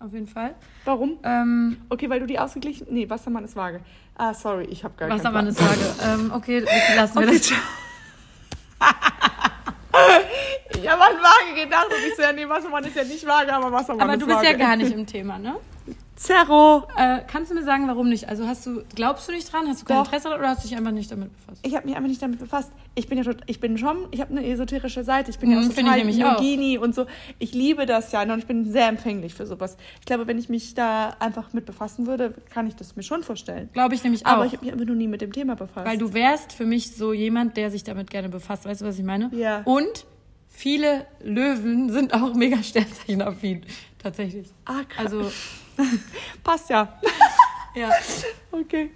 [0.01, 0.55] auf jeden Fall.
[0.85, 1.19] Warum?
[1.23, 2.89] Ähm, Okay, weil du die ausgeglichen.
[2.91, 3.81] Nee, Wassermann ist vage.
[4.17, 5.81] Ah, sorry, ich habe gar Wassermann ist vage.
[6.21, 6.65] Ähm, okay,
[6.97, 7.53] lassen wir Okay, das.
[10.85, 13.53] Ich habe an vage gedacht und ich so, ja, nee, Wassermann ist ja nicht vage,
[13.53, 14.49] aber Wassermann Aber ist du bist vage.
[14.49, 15.57] ja gar nicht im Thema, ne?
[16.17, 16.85] Zerro.
[16.97, 18.29] Äh, kannst du mir sagen, warum nicht?
[18.29, 19.67] Also hast du, glaubst du nicht dran?
[19.67, 20.05] Hast du kein Doch.
[20.05, 21.59] Interesse daran oder hast du dich einfach nicht damit befasst?
[21.67, 22.71] Ich habe mich einfach nicht damit befasst.
[22.95, 25.33] Ich bin ja tot, ich bin schon, ich habe eine esoterische Seite.
[25.33, 26.41] Ich bin ja Mhm, auch finde total auch.
[26.41, 27.07] Yogini und so.
[27.41, 29.77] Ich liebe das ja und ich bin sehr empfänglich für sowas.
[29.99, 33.25] Ich glaube, wenn ich mich da einfach mit befassen würde, kann ich das mir schon
[33.25, 33.69] vorstellen.
[33.73, 34.31] Glaube ich nämlich auch.
[34.31, 35.85] Aber ich habe mich einfach nur nie mit dem Thema befasst.
[35.85, 38.67] Weil du wärst für mich so jemand, der sich damit gerne befasst.
[38.67, 39.31] Weißt du, was ich meine?
[39.35, 39.63] Ja.
[39.65, 40.07] Und
[40.55, 43.67] viele Löwen sind auch mega Sternzeichen-affin.
[43.99, 44.49] Tatsächlich.
[44.65, 45.07] ah, krass.
[45.07, 45.31] Also,
[46.45, 46.99] passt ja.
[47.75, 47.91] ja.
[48.53, 48.91] Okay.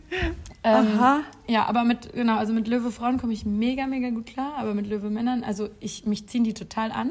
[0.62, 1.20] Ähm, Aha.
[1.46, 4.54] Ja, aber mit, genau, also mit Löwe-Frauen komme ich mega, mega gut klar.
[4.56, 7.10] Aber mit Löwe-Männern, also ich, mich ziehen die total an,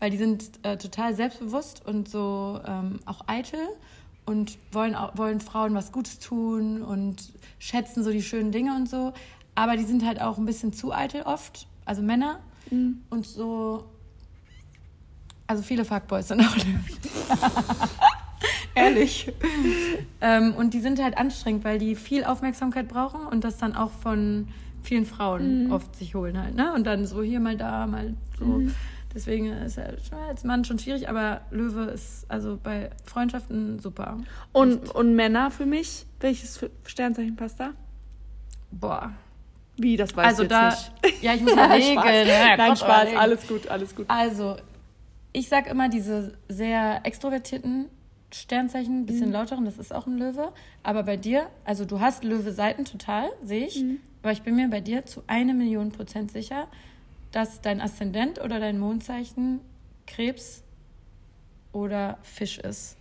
[0.00, 3.60] weil die sind äh, total selbstbewusst und so ähm, auch eitel
[4.24, 8.88] und wollen, auch, wollen Frauen was Gutes tun und schätzen so die schönen Dinge und
[8.88, 9.12] so.
[9.54, 12.40] Aber die sind halt auch ein bisschen zu eitel oft, also Männer.
[12.72, 13.02] Mhm.
[13.10, 13.84] Und so,
[15.46, 16.84] also viele Fuckboys sind auch Löwen.
[18.74, 19.30] Ehrlich.
[20.20, 23.90] ähm, und die sind halt anstrengend, weil die viel Aufmerksamkeit brauchen und das dann auch
[23.90, 24.48] von
[24.82, 26.72] vielen Frauen oft sich holen halt, ne?
[26.74, 28.62] Und dann so hier mal da, mal so.
[29.14, 34.18] Deswegen ist er schon als Mann schon schwierig, aber Löwe ist also bei Freundschaften super.
[34.52, 36.06] Und, und Männer für mich?
[36.20, 37.72] Welches Sternzeichen passt da?
[38.70, 39.12] Boah.
[39.76, 41.22] Wie, das weiß Also ich da, nicht.
[41.22, 41.98] ja, ich muss mal regeln.
[41.98, 42.26] Spaß.
[42.28, 42.80] Ja, Nein, Spaß.
[43.02, 43.18] überlegen.
[43.18, 44.04] Alles gut, alles gut.
[44.08, 44.56] Also,
[45.32, 47.86] ich sag immer, diese sehr extrovertierten
[48.32, 50.52] Sternzeichen, ein bisschen lauteren, das ist auch ein Löwe.
[50.82, 53.82] Aber bei dir, also du hast Löwe-Seiten total, sehe ich.
[54.22, 56.68] Aber ich bin mir bei dir zu eine Million Prozent sicher,
[57.30, 59.60] dass dein Aszendent oder dein Mondzeichen
[60.06, 60.62] Krebs
[61.72, 62.96] oder Fisch ist.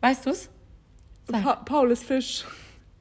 [0.00, 0.48] Weißt du's?
[1.30, 2.44] Pa Paul ist Fisch.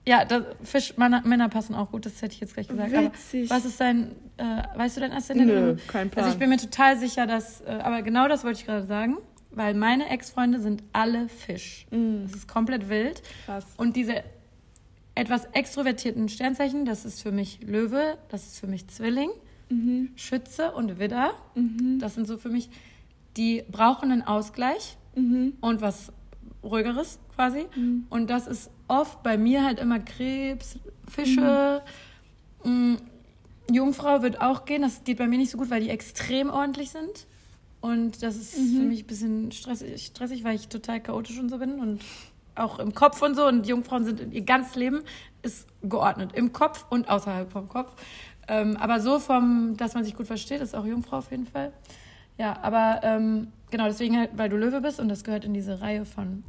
[0.08, 2.92] Ja, das, Fisch, Männer, Männer passen auch gut, das hätte ich jetzt gleich gesagt.
[2.92, 3.50] Witzig.
[3.52, 5.48] Aber was ist dein, äh, weißt du dein Aszendent?
[5.50, 6.24] Nö, kein Plan.
[6.26, 9.18] Also ich bin mir total sicher, dass, äh, aber genau das wollte ich gerade sagen,
[9.52, 11.86] weil meine Ex-Freunde sind alle Fisch.
[11.92, 12.24] Mm.
[12.24, 13.22] Das ist komplett wild.
[13.46, 13.66] Krass.
[13.78, 14.24] Und diese
[15.14, 19.30] etwas extrovertierten Sternzeichen, das ist für mich Löwe, das ist für mich Zwilling,
[19.70, 20.10] Mhm.
[20.18, 21.32] Schütze und Widder.
[22.00, 22.70] Das sind so für mich,
[23.38, 25.54] die brauchen einen Ausgleich Mhm.
[25.62, 26.12] und was
[26.62, 27.66] ruhigeres quasi.
[28.10, 30.78] Und das ist oft bei mir halt immer Krebs,
[31.08, 31.82] Fische.
[32.64, 32.96] Mm,
[33.72, 34.82] Jungfrau wird auch gehen.
[34.82, 37.26] Das geht bei mir nicht so gut, weil die extrem ordentlich sind.
[37.80, 41.58] Und das ist für mich ein bisschen stressig, stressig, weil ich total chaotisch und so
[41.58, 42.02] bin und
[42.54, 43.48] auch im Kopf und so.
[43.48, 45.02] Und Jungfrauen sind ihr ganzes Leben
[45.42, 46.32] ist geordnet.
[46.36, 47.94] Im Kopf und außerhalb vom Kopf.
[48.48, 51.72] Ähm, aber so vom, dass man sich gut versteht, ist auch Jungfrau auf jeden Fall.
[52.38, 55.82] Ja, aber ähm, genau, deswegen halt, weil du Löwe bist und das gehört in diese
[55.82, 56.44] Reihe von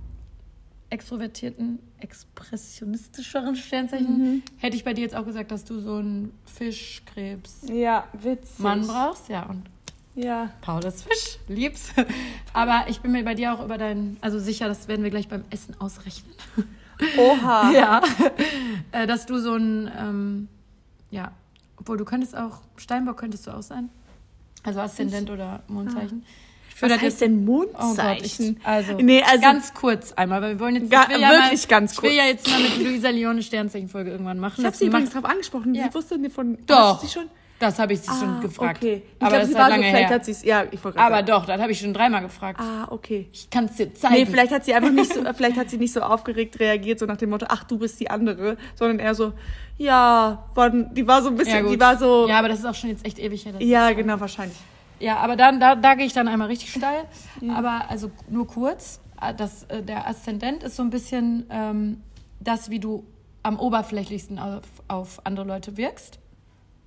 [0.92, 7.62] extrovertierten, expressionistischeren Sternzeichen, hätte ich bei dir jetzt auch gesagt, dass du so einen Fischkrebs
[7.68, 8.58] Ja, witzig.
[8.58, 9.28] Mann brauchst.
[9.28, 9.64] Ja, und
[10.14, 10.50] Ja.
[10.60, 11.90] Paul ist Fisch, lieb's.
[12.52, 15.28] Aber ich bin mir bei dir auch über dein, also sicher, das werden wir gleich
[15.28, 16.34] beim Essen ausrechnen.
[17.18, 17.70] Oha.
[17.72, 18.02] Ja,
[18.92, 20.48] Äh, dass du so ein, ähm,
[21.10, 21.32] ja,
[21.78, 23.88] obwohl du könntest auch, Steinbock könntest du auch sein.
[24.62, 26.24] Also Aszendent oder Mondzeichen.
[26.74, 28.60] Ich Was heißt denn Oh Gott, ich, Mondzeichen?
[28.64, 31.92] also, Nee, also- ganz kurz einmal, weil wir wollen jetzt Ga- ja wirklich mal, ganz
[31.92, 32.32] Ich will ja kurz.
[32.32, 34.56] jetzt mal mit Luisa Leone Sternzeichenfolge irgendwann machen.
[34.60, 35.74] Ich habe sie übrigens darauf angesprochen.
[35.74, 35.84] Ja.
[35.88, 36.58] Sie wusste nicht von.
[36.66, 37.06] Doch.
[37.08, 37.24] Schon?
[37.58, 38.78] Das habe ich sie schon gefragt.
[38.82, 39.02] Okay.
[39.06, 40.14] Ich aber glaube, das sie war halt so, lange vielleicht her.
[40.16, 42.58] hat sie es, ja, ich wollte aber doch, das habe ich schon dreimal gefragt.
[42.60, 43.28] Ah, okay.
[43.32, 44.14] Ich kann es dir zeigen.
[44.14, 47.06] Nee, vielleicht hat sie einfach nicht so, vielleicht hat sie nicht so aufgeregt reagiert, so
[47.06, 49.32] nach dem Motto, ach, du bist die andere, sondern eher so,
[49.78, 52.64] ja, wann, die war so ein bisschen, ja, die war so, Ja, aber das ist
[52.64, 53.52] auch schon jetzt echt ewig her.
[53.60, 54.58] ja, genau, wahrscheinlich.
[55.02, 57.04] Ja, aber dann, da, da gehe ich dann einmal richtig steil.
[57.54, 59.00] Aber also nur kurz.
[59.20, 62.02] äh, Das, äh, der Aszendent ist so ein bisschen ähm,
[62.38, 63.04] das, wie du
[63.42, 66.20] am oberflächlichsten auf, auf andere Leute wirkst.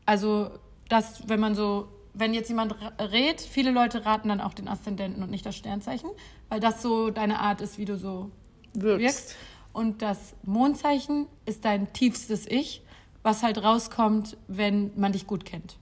[0.06, 0.49] Also
[0.88, 5.21] das, wenn man so, wenn jetzt jemand rät, viele Leute raten dann auch den Aszendenten
[5.21, 6.10] und nicht das Sternzeichen,
[6.47, 8.32] weil das so deine Art ist, wie du so
[8.73, 9.01] Wirkst.
[9.04, 9.36] wirkst.
[9.73, 12.82] Und das Mondzeichen ist dein tiefstes Ich,
[13.23, 15.75] was halt rauskommt, wenn man dich gut kennt.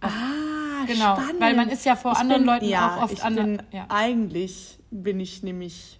[0.00, 0.08] Ah,
[0.88, 1.40] Genau, spannend.
[1.40, 3.62] weil man ist ja vor Ich anderen bin, Leuten ja, auch oft ich ander- bin,
[3.72, 3.86] ja.
[3.88, 5.94] Eigentlich bin ich nämlich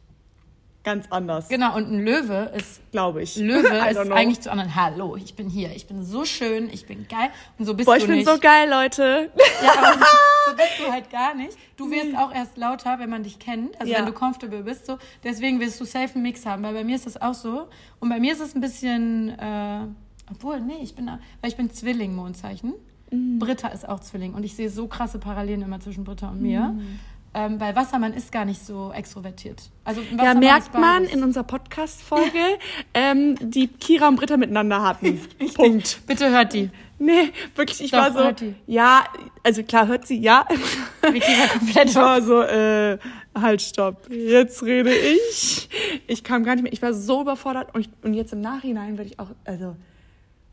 [0.85, 3.37] ganz anders, Genau, und ein Löwe ist glaube ich.
[3.37, 4.14] Löwe ist know.
[4.14, 4.74] eigentlich zu anderen.
[4.74, 7.29] Hallo, ich bin hier, ich bin so schön, ich bin geil.
[7.59, 9.31] Und so bist Boah, du ich bin so geil, Leute.
[9.62, 9.98] Ja, aber
[10.46, 11.59] so, bist du halt gar nicht.
[11.77, 13.98] Du wirst auch erst lauter, wenn man dich kennt, also Ja.
[13.98, 14.87] wenn du comfortable bist.
[14.87, 14.96] So.
[15.24, 17.68] Deswegen wirst du safe einen Mix haben, weil bei mir ist das auch so.
[18.01, 19.81] Und bei mir ist es ein bisschen, äh,
[20.31, 22.72] obwohl, nee, ich bin, weil ich bin Zwilling, Mondzeichen.
[23.11, 23.38] Mhm.
[23.38, 26.61] Britta ist auch Zwilling und ich sehe so krasse Parallelen immer zwischen Britta und mir.
[26.61, 26.99] Mhm.
[27.35, 29.71] Ähm, weil Wassermann ist gar nicht so extrovertiert.
[29.85, 32.38] Also Ja, merkt man in unserer Podcast-Folge,
[32.94, 35.21] ähm, die Kira und Britta miteinander hatten.
[35.55, 36.01] Punkt.
[36.07, 36.71] Bitte hört die.
[36.99, 38.55] Nee, wirklich, ich Doch, war so, hört die.
[38.66, 39.05] ja,
[39.44, 40.47] also klar hört sie, ja.
[41.03, 42.99] Vicky war komplett Ich war so, äh,
[43.35, 44.11] halt, stopp.
[44.11, 45.68] Jetzt rede ich.
[46.09, 46.73] Ich kam gar nicht mehr.
[46.73, 49.77] Ich war so überfordert und, ich, und jetzt im Nachhinein werde ich auch, also,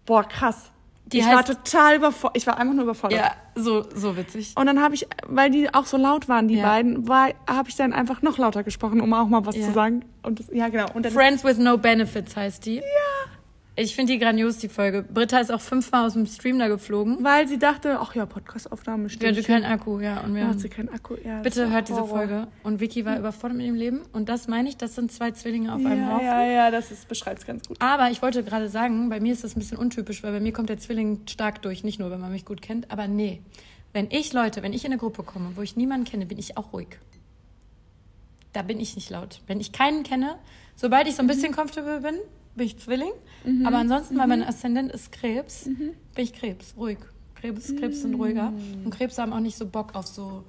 [0.05, 0.71] boah, krass.
[1.07, 2.37] Die ich war total überfordert.
[2.37, 3.19] Ich war einfach nur überfordert.
[3.19, 4.53] Ja, so, so witzig.
[4.57, 6.65] Und dann habe ich, weil die auch so laut waren, die Ja.
[6.65, 9.67] beiden, habe ich dann einfach noch lauter gesprochen, um auch mal was Ja.
[9.67, 10.03] zu sagen.
[10.23, 10.87] Und das, ja, genau.
[11.11, 12.77] Friends with No Benefits heißt die.
[12.77, 12.81] Ja.
[13.77, 15.03] Ich finde die grandios, die Folge.
[15.03, 17.17] Britta ist auch fünfmal aus dem Stream da geflogen.
[17.25, 19.35] weil sie dachte, ach ja, Podcastaufnahme Wir steht.
[19.35, 20.21] hatten keinen Akku, ja.
[20.21, 21.15] Und wir Ja, hat sie keinen Akku.
[21.25, 22.07] Ja, bitte hört diese Horror.
[22.17, 22.47] Folge.
[22.63, 24.03] Und Vicky war überfordert mit dem Leben.
[24.13, 26.25] Und das meine ich, das sind zwei Zwillinge auf einem Ja, Haufen.
[26.25, 27.75] ja, ja, das ist, beschreibt es ganz gut.
[27.81, 30.53] Aber ich wollte gerade sagen, bei mir ist das ein bisschen untypisch, weil bei mir
[30.53, 31.83] kommt der Zwilling stark durch.
[31.83, 33.41] Nicht nur, wenn man mich gut kennt, aber nee.
[33.91, 36.55] Wenn ich Leute, wenn ich in eine Gruppe komme, wo ich niemanden kenne, bin ich
[36.57, 36.97] auch ruhig.
[38.53, 39.41] Da bin ich nicht laut.
[39.47, 40.35] Wenn ich keinen kenne,
[40.77, 42.15] sobald ich so ein bisschen comfortable bin,
[42.55, 43.11] bin ich Zwilling.
[43.65, 46.97] Aber ansonsten, weil mein Aszendent ist Krebs, bin ich Krebs, ruhig.
[47.35, 48.51] Krebs, Krebs sind ruhiger.
[48.83, 50.43] Und Krebs haben auch nicht so Bock auf so,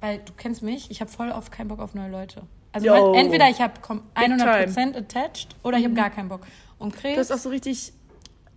[0.00, 2.42] weil du kennst mich, ich habe voll oft keinen Bock auf neue Leute.
[2.72, 3.12] Also Yo.
[3.14, 4.02] entweder ich habe time.
[4.14, 6.40] 100% attached oder ich habe gar keinen Bock.
[6.78, 7.92] Und Krebs, Du hast auch so richtig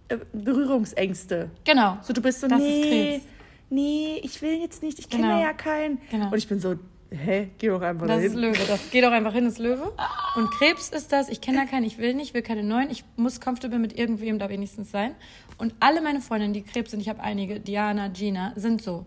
[0.08, 1.50] äh, Berührungsängste.
[1.66, 1.98] genau.
[2.02, 3.26] So, du bist so, Das ist nee, Krebs.
[3.70, 5.42] nee, ich will jetzt nicht, ich kenne Genau.
[5.42, 6.00] ja keinen.
[6.10, 6.28] Genau.
[6.32, 6.76] Und ich bin so,
[7.14, 8.40] hä, geh doch einfach Das ist dahin.
[8.54, 8.60] Löwe.
[8.68, 9.92] Das geht auch einfach hin, ist Löwe.
[10.36, 13.04] Und Krebs ist das, ich kenne da keinen, ich will nicht, will keine neuen, ich
[13.16, 15.16] muss comfortable mit irgendwem da wenigstens sein.
[15.58, 19.06] Und alle meine Freundinnen, die Krebs sind, ich habe einige, Diana, Gina, sind so.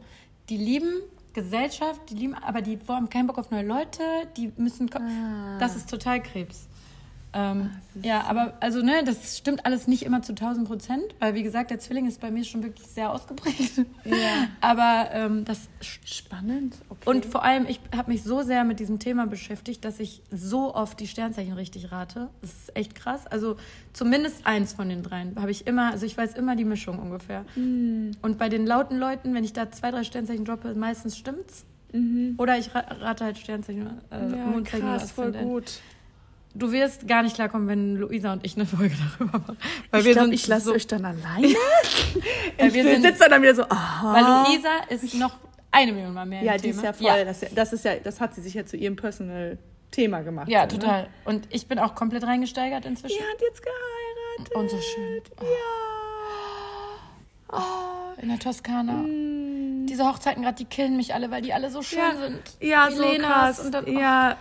[0.49, 0.91] Die lieben
[1.35, 4.03] Gesellschaft, die lieben, aber die haben keinen Bock auf neue Leute,
[4.37, 4.89] die müssen.
[4.89, 5.01] ko-
[5.59, 6.69] Das ist total Krebs.
[7.39, 7.71] Ähm,
[8.03, 11.71] ja, aber also ne, das stimmt alles nicht immer zu 1000 Prozent, weil wie gesagt,
[11.71, 13.77] der Zwilling ist bei mir schon wirklich sehr ausgeprägt.
[14.05, 14.15] Ja.
[14.63, 17.11] Aber ähm, das Spannend, okay.
[17.11, 20.75] und vor allem, ich habe mich so sehr mit diesem Thema beschäftigt, dass ich so
[20.75, 22.29] oft die Sternzeichen richtig rate.
[22.41, 23.27] Das ist echt krass.
[23.27, 23.57] Also
[23.93, 27.45] zumindest eins von den dreien habe ich immer, also ich weiß immer die Mischung ungefähr.
[27.57, 31.67] Und bei den lauten Leuten, wenn ich da zwei, drei Sternzeichen droppe, meistens stimmt's.
[32.39, 35.49] Oder ich ra- rate halt Sternzeichen, äh, ja, Mondzeichen krass, voll Aszendent.
[35.49, 35.81] gut.
[36.59, 39.57] Du wirst gar nicht klarkommen, wenn Luisa und ich eine Folge darüber machen.
[39.91, 41.49] Weil Ich wir glaube, ich lasse so, euch dann alleine.
[42.59, 44.15] Ich wir sind- sitze dann wieder so, aha.
[44.15, 45.37] Weil Luisa ist noch
[45.71, 46.87] eine Million Mal mehr ja, die ist Thema.
[46.87, 47.25] ja voll.
[47.27, 49.59] Das, das ist ja, das hat sie sich ja zu ihrem Personal
[49.91, 50.49] Thema gemacht.
[50.49, 50.83] Ja, so, ne?
[50.83, 51.09] total.
[51.27, 53.19] Und ich bin auch komplett reingesteigert inzwischen.
[53.19, 54.55] Die hat jetzt geheiratet.
[54.57, 55.21] Und so schön.
[55.43, 55.49] Ja.
[58.21, 59.05] In der Toskana.
[59.89, 62.41] Diese Hochzeiten gerade, die killen mich alle, weil die alle so schön Ja, sind.
[62.61, 63.61] ja Die so Lenas krass.
[63.61, 64.37] Und dann, oh, ja,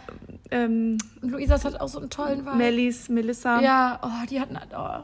[0.55, 2.55] ähm, Luisas hat auch so einen tollen Vibe.
[2.55, 3.59] Mellies, Melissa.
[3.61, 5.03] Ja, oh, die hatten oh.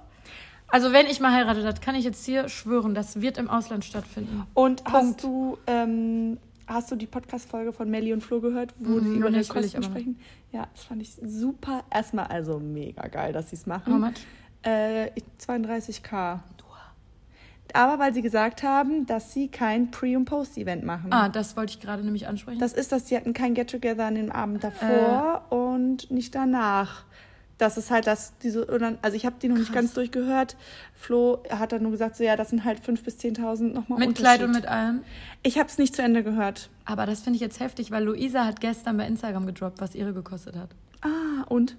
[0.67, 3.83] Also wenn ich mal heirate, das kann ich jetzt hier schwören, das wird im Ausland
[3.83, 4.43] stattfinden.
[4.53, 4.91] Und Punkt.
[4.93, 9.17] hast du, ähm, hast du die Podcast-Folge von Melly und Flo gehört, wo Mhm, die
[9.19, 10.17] über die Kosten sprechen?
[10.53, 11.83] Ja, das fand ich super.
[11.91, 13.93] Erstmal also mega geil, dass sie es machen.
[13.93, 14.21] How much?
[14.63, 15.09] Äh,
[15.45, 16.39] 32k.
[17.73, 21.11] Aber weil sie gesagt haben, dass sie kein Pre- und Post-Event machen.
[21.11, 22.59] Ah, das wollte ich gerade nämlich ansprechen.
[22.59, 25.53] Das ist, dass sie hatten kein Get-Together an dem Abend davor Äh.
[25.55, 27.03] und nicht danach.
[27.57, 28.67] Das ist halt das, diese,
[29.03, 30.57] also ich habe die noch nicht ganz durchgehört.
[30.95, 34.15] Flo hat dann nur gesagt, so ja, das sind halt 5.000 bis 10.000 nochmal mit.
[34.15, 35.03] Kleid und mit allem.
[35.43, 36.71] Ich habe es nicht zu Ende gehört.
[36.85, 40.11] Aber das finde ich jetzt heftig, weil Luisa hat gestern bei Instagram gedroppt, was ihre
[40.11, 40.69] gekostet hat.
[41.01, 41.77] Ah, und?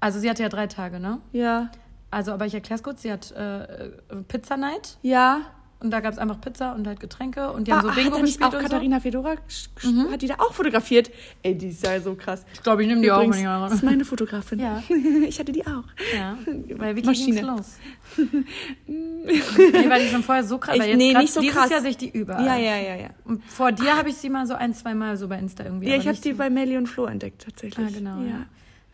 [0.00, 1.18] Also sie hatte ja drei Tage, ne?
[1.32, 1.70] Ja.
[2.10, 3.02] Also, aber ich erkläre es kurz.
[3.02, 3.90] Sie hat äh,
[4.28, 5.40] Pizza Night Ja.
[5.80, 8.14] und da gab es einfach Pizza und halt Getränke und die haben so Ah, Bingo
[8.16, 11.10] hat gespielt auch und Katharina Fedora, gesch- gesch- hat die da auch fotografiert?
[11.42, 12.40] Ey, die ist ja so krass.
[12.42, 12.46] so.
[12.54, 14.60] Ich glaube, ich nehme die auch, Übrigens, ich das ist meine Fotografin.
[14.60, 14.82] Ja.
[15.28, 15.84] Ich hatte die auch.
[16.16, 16.38] Ja,
[16.76, 17.40] weil Vicky Maschine.
[17.42, 17.76] los.
[18.86, 21.70] nee, weil die schon vorher so krass, Ich- nee, nicht so dieses krass.
[21.70, 22.46] Jahr sehe ich die überall.
[22.46, 23.08] Ja, ja, ja, ja.
[23.24, 25.88] Und vor dir habe ich sie mal so ein, zwei Mal so bei Insta irgendwie.
[25.90, 26.38] Ja, ich habe die so.
[26.38, 27.86] bei Melly und Flo entdeckt, tatsächlich.
[27.86, 28.20] Ah, genau.
[28.20, 28.26] Ja.
[28.28, 28.46] Ja.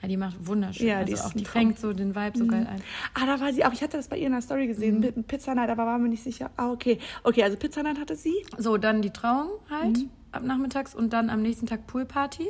[0.03, 0.09] Ja.
[0.09, 0.87] die macht wunderschön.
[0.87, 2.83] Ja, also die ist auch, die fängt so den Vibe so geil ein.
[3.15, 3.73] Ah, da war sie auch.
[3.73, 4.97] Ich hatte das bei ihr in der Story gesehen.
[4.97, 5.01] Mhm.
[5.01, 6.51] Mit Pizza Night, aber war mir nicht sicher.
[6.57, 6.99] Ah, okay.
[7.23, 8.35] Okay, also Pizza Night hatte sie.
[8.59, 10.11] So, dann die Trauung halt Mhm.
[10.33, 12.49] ab nachmittags und dann am nächsten Tag Poolparty.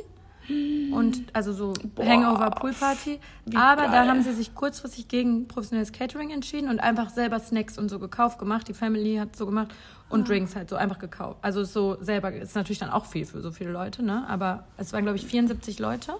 [0.91, 3.19] Und also so Hangover Poolparty.
[3.55, 4.09] Aber da geil.
[4.09, 8.39] haben sie sich kurzfristig gegen professionelles Catering entschieden und einfach selber Snacks und so gekauft,
[8.39, 8.67] gemacht.
[8.67, 9.73] Die Family hat so gemacht
[10.09, 11.39] und Drinks halt so einfach gekauft.
[11.41, 14.25] Also so selber ist natürlich dann auch viel für so viele Leute, ne?
[14.27, 16.15] Aber es waren glaube ich 74 Leute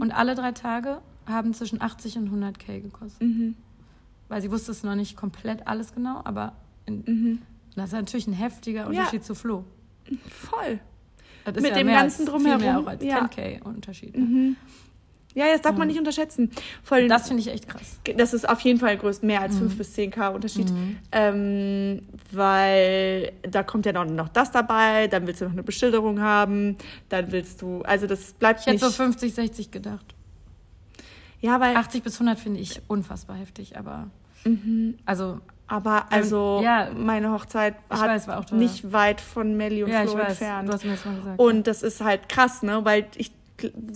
[0.00, 3.28] und alle drei Tage haben zwischen 80 und 100 K gekostet.
[4.28, 6.52] Weil sie wusste es noch nicht komplett alles genau, aber
[6.86, 7.40] in,
[7.76, 9.64] das ist natürlich ein heftiger Unterschied zu Flo.
[10.28, 10.80] Voll.
[11.44, 13.20] Das ist Mit ja dem mehr ganzen als, Drumherum, Viel mehr auch als ja.
[13.22, 13.26] Mhm.
[13.28, 14.16] 10k Unterschied.
[14.16, 14.56] Ne?
[15.34, 16.50] Ja, das darf man nicht unterschätzen.
[16.82, 17.98] Voll, Das finde ich echt krass.
[18.16, 19.44] das ist auf jeden Fall größt, mehr Mhm.
[19.46, 20.70] als 5 bis 10k Unterschied.
[21.10, 26.20] Ähm, weil da kommt ja noch, noch das dabei, dann willst du noch eine Beschilderung
[26.20, 26.76] haben,
[27.08, 28.96] dann willst du, also das bleibt Ich hätte nicht.
[28.96, 30.14] so 50, 60 gedacht.
[31.40, 34.08] ja, weil, 80 bis 100 finde ich unfassbar heftig, aber
[35.06, 36.90] also aber also ja.
[36.94, 40.68] meine Hochzeit Ich hat weiß, nicht weit von Melly und ja, ich Flo entfernt.
[40.68, 41.38] du hast mir das mal gesagt.
[41.40, 42.80] Und das ist halt krass, ne?
[42.84, 43.30] Weil ich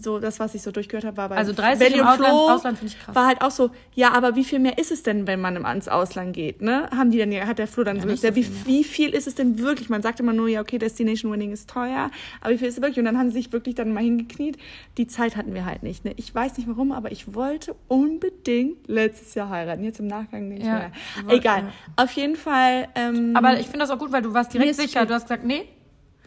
[0.02, 2.18] so das, was ich so durchgehört habe, war bei Also 30 Belly im und Ausland-
[2.32, 3.14] Flo Ausland finde ich krass.
[3.14, 5.88] War halt auch so, ja, aber wie viel mehr ist es denn, wenn man ans
[5.88, 6.88] Ausland geht, ne?
[6.96, 8.78] Haben die dann ja, hat der Flo dann so nicht gesagt, so ja, viel wie,
[8.80, 9.88] wie viel ist es denn wirklich?
[9.88, 12.80] Man sagt immer nur, ja, okay, Destination Winning ist teuer, aber wie viel ist es
[12.82, 12.98] wirklich?
[12.98, 14.56] Und dann haben sie sich wirklich dann mal hingekniet.
[14.98, 16.12] Die Zeit hatten wir halt nicht, ne?
[16.16, 19.82] Ich weiß nicht warum, aber ich wollte unbedingt letztes Jahr heiraten.
[19.84, 20.90] Jetzt im Nachgang nicht Ja,
[21.26, 21.34] mehr.
[21.36, 21.72] Egal.
[21.96, 25.06] Auf jeden Fall, ähm, aber ich finde das auch gut, weil du warst direkt sicher.
[25.06, 25.66] Du hast gesagt, nee,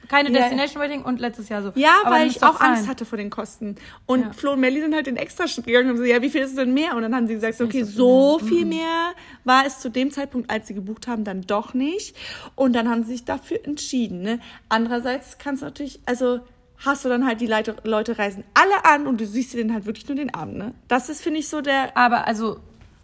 [0.10, 0.40] keine Ja.
[0.40, 1.72] Destination Wedding und letztes Jahr so.
[1.76, 2.88] Ja, Aber weil ich auch Angst fein.
[2.90, 3.76] hatte vor den Kosten.
[4.06, 4.34] Und Ja.
[4.34, 6.42] Flo und Melly sind halt den extra Schritt gegangen und haben so, ja, wie viel
[6.42, 6.96] ist es denn mehr?
[6.98, 9.12] Und dann haben sie gesagt, okay, so so viel viel mehr
[9.46, 12.16] war es zu dem Zeitpunkt, als sie gebucht haben, dann doch nicht.
[12.56, 14.22] Und dann haben sie sich dafür entschieden.
[14.22, 14.40] Ne?
[14.68, 16.40] Andererseits kannst du natürlich, also
[16.78, 19.74] hast du dann halt die Leute, Leute reisen alle an und du siehst dir den
[19.74, 20.58] halt wirklich nur den Abend.
[20.58, 20.74] Ne?
[20.88, 22.60] Das ist, finde ich, so der Aber also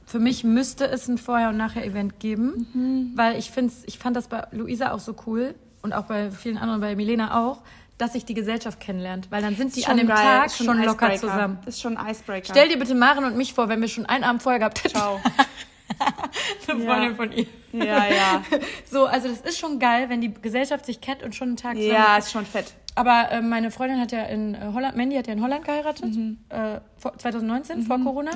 [0.05, 3.11] für mich müsste es ein Vorher- und Nachher-Event geben, Mhm.
[3.15, 6.57] weil ich finde, ich fand das bei Luisa auch so cool und auch bei vielen
[6.57, 7.61] anderen, bei Milena auch,
[7.97, 10.83] dass sich die Gesellschaft kennenlernt, weil dann sind die an dem geil, Tag schon schon
[10.83, 11.33] locker Icebreaker.
[11.33, 11.57] zusammen.
[11.65, 12.47] Ist schon ein Icebreaker.
[12.51, 14.97] Stell dir bitte Maren und mich vor, wenn wir schon einen Abend vorher gehabt hätten.
[14.97, 15.21] Ciao.
[16.67, 16.93] Eine Ja.
[16.93, 17.45] Freundin von ihr.
[17.71, 18.43] Ja, ja.
[18.89, 21.75] So, also das ist schon geil, wenn die Gesellschaft sich kennt und schon einen Tag
[21.75, 22.73] zusammen Ja, ist schon fett.
[22.95, 26.15] Aber äh, meine Freundin hat ja in äh, Holland, Mandy hat ja in Holland geheiratet,
[26.15, 26.37] Mhm.
[26.49, 28.31] äh, vor, 2019, vor Corona.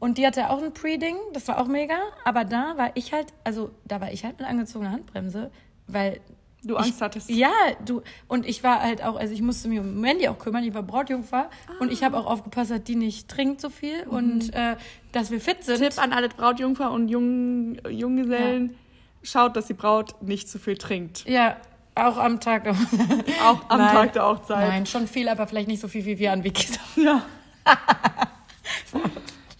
[0.00, 1.94] Und die hatte auch ein Pre-Ding, das war auch mega.
[2.24, 5.50] Aber da war ich halt, also da war ich halt mit angezogener Handbremse,
[5.86, 6.20] weil.
[6.64, 7.28] Du Angst hattest.
[7.28, 7.50] Ja,
[7.84, 8.02] du.
[8.28, 10.84] Und ich war halt auch, also ich musste mich um Mandy auch kümmern, die war
[10.84, 11.50] Brautjungfer.
[11.80, 14.76] Und ich habe auch aufgepasst, dass die nicht trinkt so viel und äh,
[15.10, 15.78] dass wir fit sind.
[15.78, 18.76] Tipp an alle Brautjungfer und Jung, Junggesellen.
[19.24, 21.24] Schaut, dass die Braut nicht zu viel trinkt.
[21.28, 21.56] Ja,
[21.94, 22.66] auch am Tag.
[23.44, 23.92] Auch am Nein.
[23.92, 24.68] Tag der Hochzeit.
[24.68, 26.78] Nein, schon viel, aber vielleicht nicht so viel wie wir an Wikis.
[26.96, 27.24] Ja.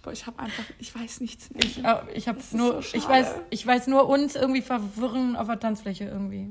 [0.03, 1.63] Boah, ich habe einfach, ich weiß nichts mehr.
[1.63, 5.61] Ich, äh, ich nur, so ich weiß, ich weiß nur uns irgendwie verwirren auf der
[5.61, 6.49] Tanzfläche irgendwie.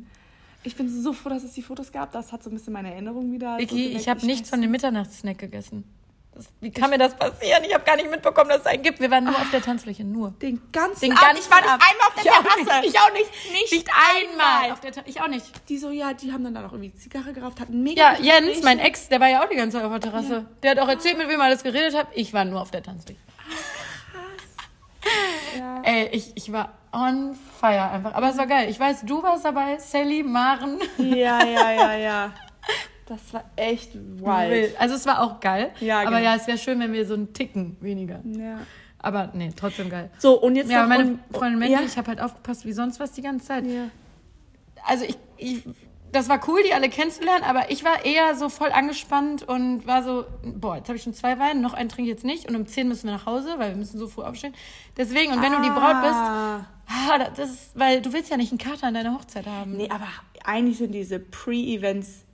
[0.63, 2.12] Ich bin so froh, dass es die Fotos gab.
[2.12, 3.54] Das hat so ein bisschen meine Erinnerung wieder.
[3.54, 4.02] so Vicky, geweckt.
[4.02, 5.84] ich habe nichts von dem Mitternachtssnack gegessen.
[6.34, 7.62] Das, wie kann mir das passieren?
[7.67, 9.02] Ich habe gar nicht mitbekommen, dass es einen gibt.
[9.02, 10.32] Wir waren nur auf der Tanzfläche, nur.
[10.41, 11.21] Den ganzen Den Abend.
[11.24, 11.84] ganzen Ich war nicht Abend.
[11.91, 12.82] einmal auf der Ich auch Terrasse.
[12.82, 12.93] nicht.
[12.95, 13.52] Ich auch nicht.
[13.52, 13.89] Nicht, Nicht
[14.39, 14.78] einmal.
[15.08, 15.69] Ich auch nicht.
[15.69, 18.63] Die so, ja, die haben dann da noch irgendwie Zigarre geraucht, hatten mega Ja, Jens,
[18.63, 20.45] mein Ex, der war ja auch die ganze Zeit auf der Terrasse.
[20.63, 22.08] Der hat auch erzählt, mit wem er alles geredet hat.
[22.15, 23.19] Ich war nur auf der Tanzfläche.
[25.91, 28.13] Ey, ich, ich war on fire einfach.
[28.13, 28.69] Aber es war geil.
[28.69, 30.80] Ich weiß, du warst dabei, Sally, Maren.
[30.97, 32.34] ja, ja, ja, ja.
[33.08, 34.80] Das war echt wild.
[34.80, 35.71] Also es war auch geil.
[35.82, 36.21] Ja, aber genau.
[36.23, 38.21] ja, es wäre schön, wenn wir so einen Ticken weniger.
[38.23, 38.60] Ja.
[38.99, 40.10] Aber nee, trotzdem geil.
[40.17, 41.82] So, und jetzt Ja, meine und- Freundin Mandy, ja.
[41.82, 43.65] ich habe halt aufgepasst wie sonst was die ganze Zeit.
[43.67, 43.88] Ja.
[44.88, 45.63] Also ich, ich,
[46.12, 50.04] das war cool, die alle kennenzulernen, aber ich war eher so voll angespannt und war
[50.04, 52.56] so, boah, jetzt habe ich schon zwei Wein, noch einen trinke ich jetzt nicht und
[52.56, 54.54] um 10 müssen wir nach Hause, weil wir müssen so früh aufstehen.
[54.97, 56.65] Deswegen, und wenn du die Braut bist, Ah.
[56.88, 59.78] ah, das ist, weil du willst ja nicht einen Kater an deiner Hochzeit haben.
[59.78, 60.08] Nee, aber
[60.43, 62.26] eigentlich sind diese Pre-Events,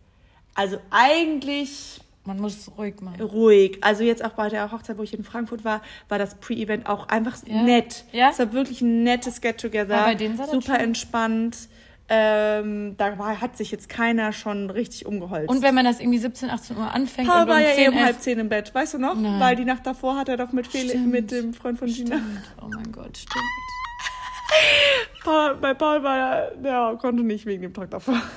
[0.56, 3.22] also eigentlich Man muss ruhig machen.
[3.22, 3.78] ruhig.
[3.82, 7.08] Also jetzt auch bei der Hochzeit, wo ich in Frankfurt war, war das Pre-Event auch
[7.10, 7.62] einfach Ja.
[7.62, 8.06] nett.
[8.12, 8.30] Ja?
[8.32, 10.14] Es war wirklich ein nettes Get-Together.
[10.16, 11.70] Das Super entspannt.
[12.10, 15.50] Ähm, da war, hat sich jetzt keiner schon richtig umgeholzt.
[15.50, 17.84] Und wenn man das irgendwie 17, 18 Uhr anfängt Paul und um war ja 10,
[17.84, 19.16] eh um 11 halb zehn im Bett, weißt du noch?
[19.16, 19.40] Nein.
[19.42, 21.12] Weil die Nacht davor hat er doch mit, Feli Stimmt.
[21.12, 22.16] mit dem Freund von Gina.
[22.16, 22.42] Stimmt.
[22.62, 23.44] Oh mein Gott, stimmt.
[25.24, 28.22] Paul, bei Paul war er, der konnte nicht wegen dem Traktorfahrer.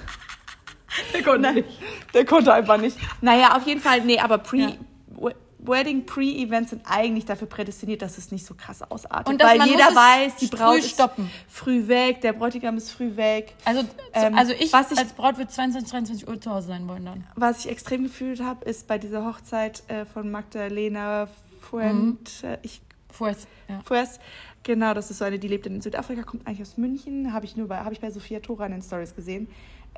[1.14, 1.68] Der konnte Nein, nicht.
[2.12, 2.96] Der konnte einfach nicht.
[3.20, 4.72] Naja, auf jeden Fall, nee, aber Pre, Ja.
[5.62, 9.28] We- Wedding Pre-Events sind eigentlich dafür prädestiniert, dass es nicht so krass ausartet.
[9.28, 11.30] Und dass weil man jeder weiß, die früh Braut ist stoppen.
[11.48, 13.54] früh weg, der Bräutigam ist früh weg.
[13.64, 16.86] Also, Ähm, also ich, was ich- als Braut würde 22, 23 Uhr zu Hause sein
[16.88, 17.26] wollen dann.
[17.36, 21.28] Was ich extrem gefühlt habe, ist bei dieser Hochzeit äh, von Magdalena
[21.60, 22.80] Fuent, äh, ich
[23.68, 23.80] ja.
[23.84, 24.18] Fues.
[24.62, 27.32] Genau, das ist so eine, die lebt in Südafrika, kommt eigentlich aus München.
[27.32, 29.48] Habe ich nur bei, habe ich bei Sophia Tora in den Stories gesehen.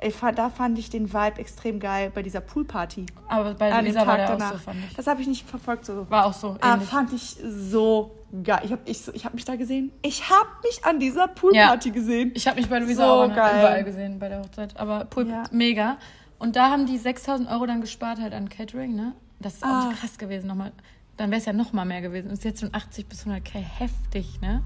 [0.05, 3.05] Ich da fand ich den Vibe extrem geil bei dieser Poolparty.
[3.27, 4.51] Aber bei An Lisa war der auch danach.
[4.53, 4.95] so, fand ich.
[4.95, 5.85] Das habe ich nicht verfolgt.
[5.85, 6.09] So.
[6.09, 6.89] War auch so Ah, ähnlich.
[6.89, 8.61] fand ich so geil.
[8.65, 9.91] Ich habe ich, ich hab mich da gesehen.
[10.01, 12.31] Ich habe mich an dieser Poolparty gesehen.
[12.35, 13.59] Ich habe mich bei Luisa So auch geil.
[13.59, 14.75] überall gesehen bei der Hochzeit.
[14.77, 15.43] Aber Pulp, Ja.
[15.51, 15.97] mega.
[16.39, 19.13] Und da haben die 6000 Euro dann gespart halt an Catering, ne?
[19.39, 19.93] Das ist auch Ah.
[19.99, 20.71] krass gewesen nochmal.
[21.15, 22.27] Dann wäre es ja noch mal mehr gewesen.
[22.27, 24.63] Und ist jetzt von 80 bis 100k heftig, ne?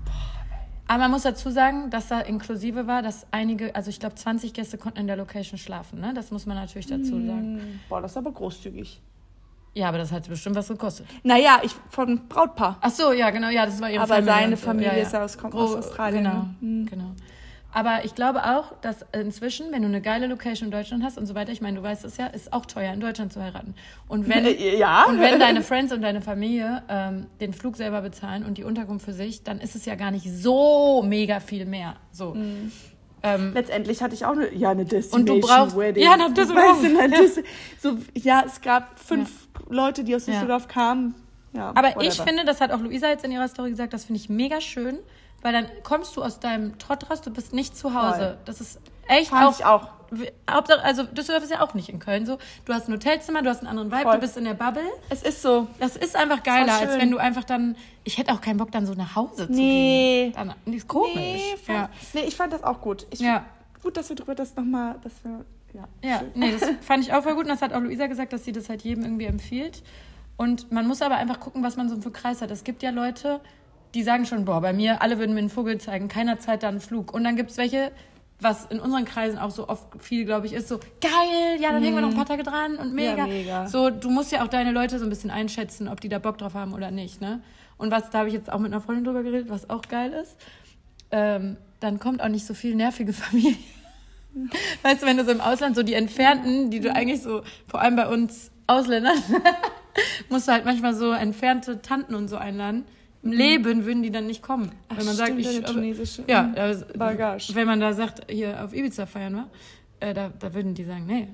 [0.88, 4.54] Aber man muss dazu sagen, dass da inklusive war, dass einige, also ich glaube 20
[4.54, 6.13] Gäste konnten in der Location schlafen, ne?
[6.13, 7.60] Das muss man natürlich dazu sagen.
[7.60, 9.02] Hm, Boah, das ist aber großzügig.
[9.73, 11.06] Ja, aber das hat bestimmt was gekostet.
[11.23, 12.78] Naja, ich vom Brautpaar.
[12.82, 14.32] Ach so, ja, genau, ja, das war ihre Aber Family.
[14.32, 14.65] seine und so.
[14.65, 15.04] Familie ja, ja.
[15.04, 16.56] ist aus- kommt aus Australien, Genau, ne?
[16.62, 16.86] Hm.
[16.88, 17.12] genau.
[17.73, 21.25] Aber ich glaube auch, dass inzwischen, wenn du eine geile Location in Deutschland hast und
[21.25, 23.75] so weiter, ich meine, du weißt es ja, ist auch teuer, in Deutschland zu heiraten.
[24.08, 24.45] Und wenn,
[24.77, 25.06] ja.
[25.06, 29.06] und wenn deine Friends und deine Familie ähm, den Flug selber bezahlen und die Unterkunft
[29.06, 31.97] für sich, dann ist es ja gar nicht so mega viel mehr.
[32.12, 32.34] So.
[32.34, 32.71] Hm.
[33.23, 36.03] Ähm, Letztendlich hatte ich auch eine, ja, eine Destination Und du brauchst- Wedding.
[36.03, 36.82] Ja, eine Düsseldorf.
[36.84, 37.43] Weißt Ja.
[37.80, 40.34] So, ja, es gab fünf Leute, die aus Ja.
[40.34, 41.15] Düsseldorf kamen.
[41.53, 42.23] Ja, Aber ich whatever.
[42.23, 44.99] finde, das hat auch Luisa jetzt in ihrer Story gesagt, das finde ich mega schön,
[45.41, 48.17] weil dann kommst du aus deinem Trott raus, du bist nicht zu Hause.
[48.17, 48.38] Voll.
[48.45, 49.88] Das ist echt Fand auch, ich auch.
[50.50, 52.38] Hauptsache, also Düsseldorf ist ja auch nicht in Köln so.
[52.63, 54.13] Du hast ein Hotelzimmer, du hast einen anderen Vibe, Voll.
[54.15, 54.84] du bist in der Bubble.
[55.10, 55.67] Es ist so.
[55.80, 57.76] Das ist einfach geiler, als wenn du einfach dann.
[58.06, 60.32] Ich hätte auch keinen Bock, dann so nach Hause zu Nee.
[60.32, 60.34] gehen.
[60.34, 61.13] Dann, das ist komisch.
[61.15, 61.89] Nee, fand, ja.
[62.13, 63.06] nee, ich fand das auch gut.
[63.10, 63.45] Ich Ja.
[63.84, 65.88] Gut, dass wir drüber das nochmal, dass wir, ja.
[66.10, 66.32] Ja, schön.
[66.36, 67.43] nee, das fand ich auch voll gut.
[67.43, 69.84] Und das hat auch Luisa gesagt, dass sie das halt jedem irgendwie empfiehlt.
[70.38, 72.50] Und man muss aber einfach gucken, was man so für Kreis hat.
[72.50, 73.41] Es gibt ja Leute,
[73.98, 76.68] die sagen schon, boah, bei mir, alle würden mir einen Vogel zeigen, keiner zahlt da
[76.68, 77.12] einen Flug.
[77.16, 77.92] Und dann gibt es welche,
[78.40, 81.82] was in unseren Kreisen auch so oft viel, glaube ich, ist so, geil, ja, dann
[81.82, 83.26] hängen wir noch ein paar Tage dran und mega.
[83.26, 83.32] Mhm.
[83.32, 83.68] Ja, mega.
[83.68, 86.38] So, du musst ja auch deine Leute so ein bisschen einschätzen, ob die da Bock
[86.38, 87.42] drauf haben oder nicht, ne?
[87.78, 90.14] Und was, da habe ich jetzt auch mit einer Freundin drüber geredet, was auch geil
[90.14, 90.38] ist,
[91.10, 93.58] ähm, dann kommt auch nicht so viel nervige Familie.
[94.84, 97.82] Weißt du, wenn du so im Ausland so die Entfernten, die du eigentlich so, vor
[97.82, 99.18] allem bei uns Ausländern,
[100.30, 102.86] musst du halt manchmal so entfernte Tanten und so einladen.
[103.32, 104.72] Im Leben würden die dann nicht kommen.
[104.90, 106.56] Ach, wenn man sagt, stimmt, ich, deine tunesische, ja, mhm.
[106.58, 107.56] also, Bagage.
[107.56, 109.50] wenn man da sagt, hier auf Ibiza feiern wir,
[110.00, 111.28] äh, da, da würden die sagen, nee.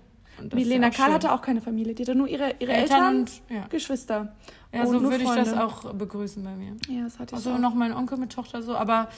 [0.52, 1.14] Milena Karl schön.
[1.14, 1.94] hatte auch keine Familie.
[1.94, 3.68] Die hatte nur ihre, ihre Eltern Eltern, und- ja.
[3.68, 4.36] Geschwister.
[4.74, 5.64] Ja, so würde ich das Freunde.
[5.64, 6.76] auch begrüßen bei mir.
[6.90, 7.60] Ja, das hatte ich Also auch.
[7.60, 9.10] noch mein Onkel mit Tochter so, aber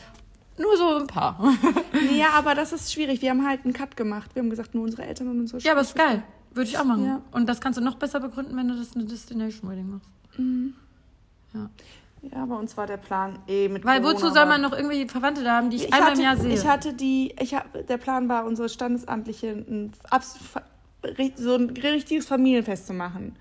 [0.58, 1.40] nur so ein paar.
[2.18, 3.22] Ja, aber das ist schwierig.
[3.22, 4.32] Wir haben halt einen Cut gemacht.
[4.36, 6.24] Wir haben gesagt, nur unsere Eltern und unsere ja, aber ist geil.
[6.54, 7.06] Würde ich auch machen.
[7.06, 7.22] Ja.
[7.32, 10.10] Und das kannst du noch besser begründen, wenn du das eine Destination Wedding machst.
[11.54, 11.70] Ja.
[12.32, 15.08] Ja, bei uns war der Plan eh mit Weil Corona wozu soll man noch irgendwie
[15.08, 16.54] Verwandte da haben, die ich, Ich einmal hatte, im Jahr sehe?
[16.54, 19.66] ich hatte die, ich hab, der Plan war, unsere Standesamtliche
[21.36, 23.36] so ein richtiges Familienfest zu machen.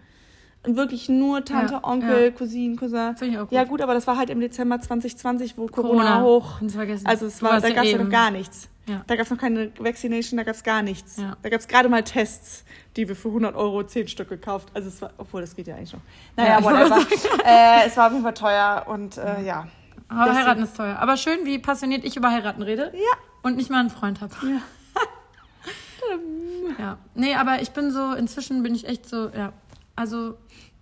[0.67, 2.31] Und wirklich nur Tante, Ja, Onkel, ja.
[2.31, 3.15] Cousin, Cousin.
[3.19, 3.53] Gut.
[3.53, 6.23] Ja gut, aber das war halt im Dezember 2020, wo Corona, Corona.
[6.23, 6.61] hoch.
[7.05, 8.69] Also es war, da gab es ja noch gar nichts.
[8.87, 9.03] Ja.
[9.07, 11.17] Da gab es noch keine Vaccination, da gab es gar nichts.
[11.17, 11.37] Ja.
[11.43, 12.65] Da gab es gerade mal Tests,
[12.97, 14.69] die wir für 100 Euro 10 Stück gekauft.
[14.75, 16.01] Also es war, obwohl das geht ja eigentlich noch.
[16.37, 16.99] Naja, Ja, whatever.
[17.47, 19.69] äh, es war auf jeden Fall teuer und äh, ja.
[20.09, 20.99] Aber Deswegen- heiraten ist teuer.
[20.99, 22.93] Aber schön, wie passioniert ich über heiraten rede.
[22.95, 23.17] Ja.
[23.43, 24.35] Und nicht mal einen Freund habe.
[24.43, 24.61] Ja.
[26.79, 26.99] Ja.
[27.15, 29.53] Nee, aber ich bin so, inzwischen bin ich echt so, ja.
[29.97, 30.37] Also,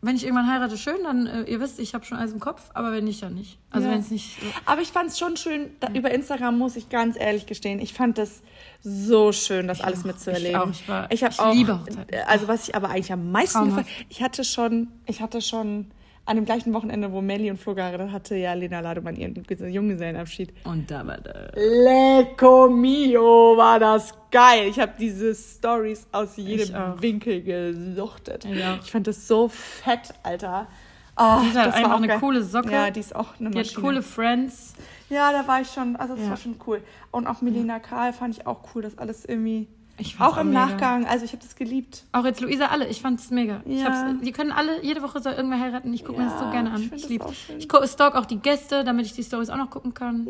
[0.05, 2.71] wenn ich irgendwann heirate, schön, dann, äh, ihr wisst, ich habe schon alles im Kopf,
[2.75, 3.59] aber wenn nicht, dann nicht.
[3.71, 3.95] Also, Ja.
[3.95, 4.41] wenn es nicht.
[4.41, 4.47] So.
[4.67, 7.95] Aber ich fand es schon schön, da, über Instagram muss ich ganz ehrlich gestehen, ich
[7.95, 8.43] fand das
[8.83, 10.51] so schön, das alles auch, mitzuerleben.
[10.51, 12.19] ich auch, ich war- ich, ich auch, liebe Hochzeiten.
[12.27, 15.87] Also was ich aber eigentlich am meisten gefallen, ich hatte schon, ich hatte schon
[16.25, 19.35] an dem gleichen Wochenende, wo Melly und Flo geheiratet hatte, ja Lena Lademann ihren
[19.71, 20.53] Junggesellenabschied.
[20.65, 21.51] Und da war da.
[21.55, 24.69] Lecco mio, war das geil.
[24.69, 27.01] Ich habe diese Stories aus jedem.
[27.03, 28.45] Winkel gesuchtet.
[28.45, 28.79] Ich auch.
[28.83, 30.69] Ich fand das so fett, Alter.
[31.17, 32.21] Oh, Die das war einfach auch eine geil.
[32.21, 32.71] coole Socke.
[32.73, 33.83] Ja, die ist auch eine Die hat Maschine.
[33.83, 34.75] coole Friends.
[35.11, 36.31] Ja, da war ich schon, also das Ja.
[36.31, 36.81] war schon cool.
[37.11, 39.69] Und auch Melina Karl fand ich auch cool, das alles irgendwie.
[40.03, 40.67] Ich Auch im mega.
[40.67, 42.03] Nachgang, also ich habe das geliebt.
[42.13, 42.89] Auch jetzt Luisa, alle.
[42.89, 43.63] Ich fand's mega.
[43.65, 43.87] Ich Ja.
[43.87, 45.93] hab's, die können alle, jede Woche soll irgendwer heiraten.
[45.95, 47.11] Ich gucke mir das so Ja, gerne ich an.
[47.11, 47.59] Ich, auch schön.
[47.59, 50.27] Ich stalk auch die Gäste, damit ich die Stories auch noch gucken kann.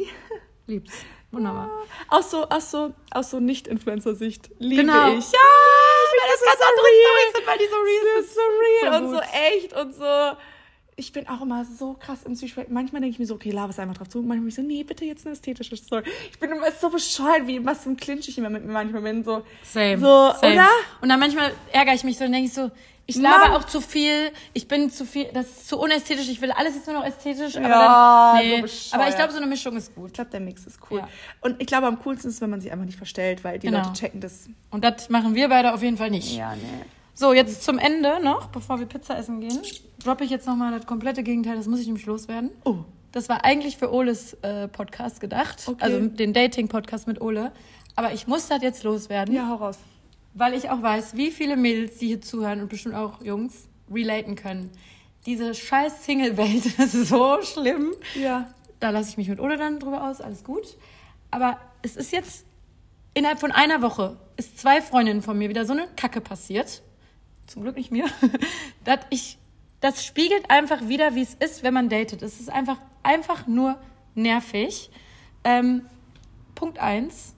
[0.66, 0.92] Lieb's.
[1.30, 1.70] Wunderbar.
[2.08, 5.06] Aus so, aus so, aus so Nicht-Influencer-Sicht liebe Genau.
[5.16, 5.32] ich.
[5.32, 7.08] Ja, weil das, ganz ist so andere real.
[7.08, 9.20] Storys sind, weil die so real ist so real So und so
[9.56, 10.36] echt und so.
[10.96, 12.70] Ich bin auch immer so krass im Zwiespalt.
[12.70, 14.18] Manchmal denke ich mir so, okay, laber es einfach drauf zu.
[14.18, 16.04] Manchmal bin ich so, nee, bitte jetzt eine ästhetische Story.
[16.30, 19.02] Ich bin immer so bescheuert, wie was für ein Clinch ich immer mit mir manchmal
[19.02, 19.24] bin.
[19.24, 19.98] So, Same.
[19.98, 20.54] so Same.
[20.54, 20.68] oder?
[21.00, 22.70] Und dann manchmal ärgere ich mich so und denke ich so,
[23.06, 26.52] ich laber auch zu viel, ich bin zu viel, das ist zu unästhetisch, ich will
[26.52, 28.62] alles jetzt nur noch ästhetisch, aber Ja, dann, so nee.
[28.62, 28.94] bescheuert.
[28.94, 30.06] aber ich glaube, so eine Mischung ist gut.
[30.08, 31.00] Ich glaube, der Mix ist cool.
[31.00, 31.08] Ja.
[31.40, 33.78] Und ich glaube, am coolsten ist, wenn man sich einfach nicht verstellt, weil die Genau.
[33.80, 34.48] Leute checken das.
[34.70, 36.36] Und das machen wir beide auf jeden Fall nicht.
[36.36, 36.62] Ja, nee.
[37.14, 39.60] So, jetzt zum Ende noch, bevor wir Pizza essen gehen,
[40.02, 42.50] droppe ich jetzt nochmal das komplette Gegenteil, das muss ich nämlich loswerden.
[42.64, 42.76] Oh.
[43.12, 45.82] Das war eigentlich für Oles äh, Podcast gedacht, Okay.
[45.84, 47.52] also den Dating-Podcast mit Ole.
[47.94, 49.78] Aber ich muss das jetzt loswerden, Ja, hau raus.
[50.32, 54.34] weil ich auch weiß, wie viele Mädels, die hier zuhören und bestimmt auch Jungs, relaten
[54.34, 54.70] können.
[55.26, 57.92] Diese scheiß Single-Welt, ist so schlimm.
[58.18, 58.48] Ja.
[58.80, 60.78] Da lasse ich mich mit Ole dann drüber aus, alles gut.
[61.30, 62.46] Aber es ist jetzt
[63.14, 66.80] innerhalb von einer Woche ist zwei Freundinnen von mir wieder so eine Kacke passiert.
[67.46, 68.06] Zum Glück nicht mir.
[68.84, 69.38] dass ich,
[69.80, 72.22] das spiegelt einfach wieder, wie es ist, wenn man datet.
[72.22, 73.78] Es ist einfach, einfach nur
[74.14, 74.90] nervig.
[75.44, 75.82] Ähm,
[76.54, 77.34] Punkt eins: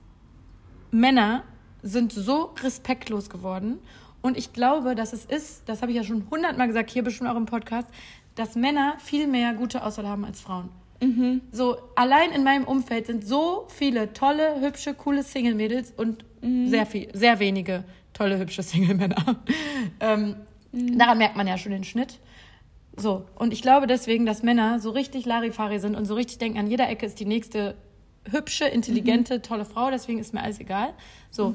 [0.91, 1.45] Männer
[1.83, 3.79] sind so respektlos geworden.
[4.23, 7.29] Und ich glaube, dass es ist, das habe ich ja schon hundertmal gesagt, hier bestimmt
[7.29, 7.89] auch im Podcast,
[8.35, 10.71] dass Männer viel mehr gute Auswahl haben als Frauen.
[11.53, 16.25] So, allein in meinem Umfeld sind so viele tolle, hübsche, coole Single-Mädels und
[16.71, 17.85] sehr viel, sehr wenige
[18.15, 19.37] tolle, hübsche Single-Männer.
[20.01, 20.37] ähm,
[20.73, 22.19] Daran merkt man ja schon den Schnitt.
[22.97, 26.59] So, und ich glaube deswegen, dass Männer so richtig Larifari sind und so richtig denken,
[26.59, 27.75] an jeder Ecke ist die nächste
[28.31, 30.95] hübsche, intelligente, tolle Frau, deswegen ist mir alles egal.
[31.31, 31.55] So,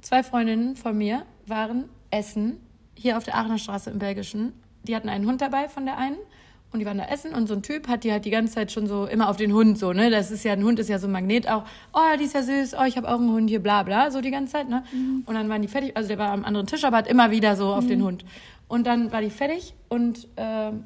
[0.00, 2.58] zwei Freundinnen von mir waren essen,
[2.96, 4.52] hier auf der Aachener Straße im Belgischen.
[4.82, 6.16] Die hatten einen Hund dabei von der einen
[6.72, 8.72] und die waren da essen und so ein Typ hat die halt die ganze Zeit
[8.72, 10.10] schon so immer auf den Hund so, ne?
[10.10, 11.64] Das ist ja, ein Hund ist ja so ein Magnet auch.
[11.92, 14.20] Oh, die ist ja süß, oh, ich habe auch einen Hund hier, bla bla, so
[14.20, 14.82] die ganze Zeit, ne?
[15.26, 17.56] Und dann waren die fertig, also der war am anderen Tisch, aber hat immer wieder
[17.56, 18.24] so auf den Hund.
[18.68, 20.84] Und dann war die fertig und ähm,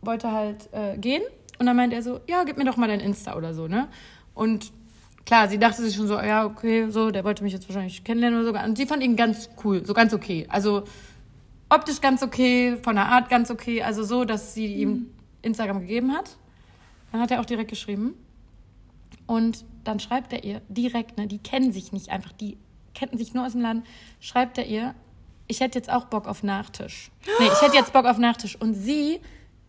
[0.00, 1.22] wollte halt äh, gehen.
[1.58, 3.88] Und dann meint er so, ja, gib mir doch mal dein Insta oder so, ne?
[4.34, 4.72] Und
[5.26, 8.40] klar, sie dachte sich schon so, ja, okay, so, der wollte mich jetzt wahrscheinlich kennenlernen
[8.40, 8.64] oder so.
[8.64, 10.46] Und sie fand ihn ganz cool, so ganz okay.
[10.48, 10.84] Also
[11.68, 13.82] optisch ganz okay, von der Art ganz okay.
[13.82, 15.10] Also so, dass sie ihm
[15.42, 16.36] Instagram gegeben hat.
[17.12, 18.14] Dann hat er auch direkt geschrieben.
[19.26, 22.56] Und dann schreibt er ihr direkt, ne, die kennen sich nicht einfach, die
[22.94, 23.84] kennen sich nur aus dem Laden,
[24.20, 24.94] schreibt er ihr,
[25.46, 27.10] ich hätte jetzt auch Bock auf Nachtisch.
[27.38, 28.56] Nee, ich hätte jetzt Bock auf Nachtisch.
[28.56, 29.20] Und sie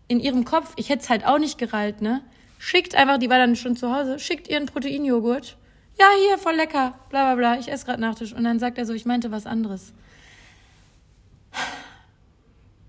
[0.08, 2.22] in ihrem Kopf, ich hätte es halt auch nicht gereilt, ne?
[2.58, 5.58] Schickt einfach, die war dann schon zu Hause, schickt ihr einen Proteinjoghurt.
[5.98, 8.34] Ja, hier, voll lecker, bla bla bla, ich esse gerade Nachtisch.
[8.34, 9.94] Und dann sagt er so, ich meinte was anderes.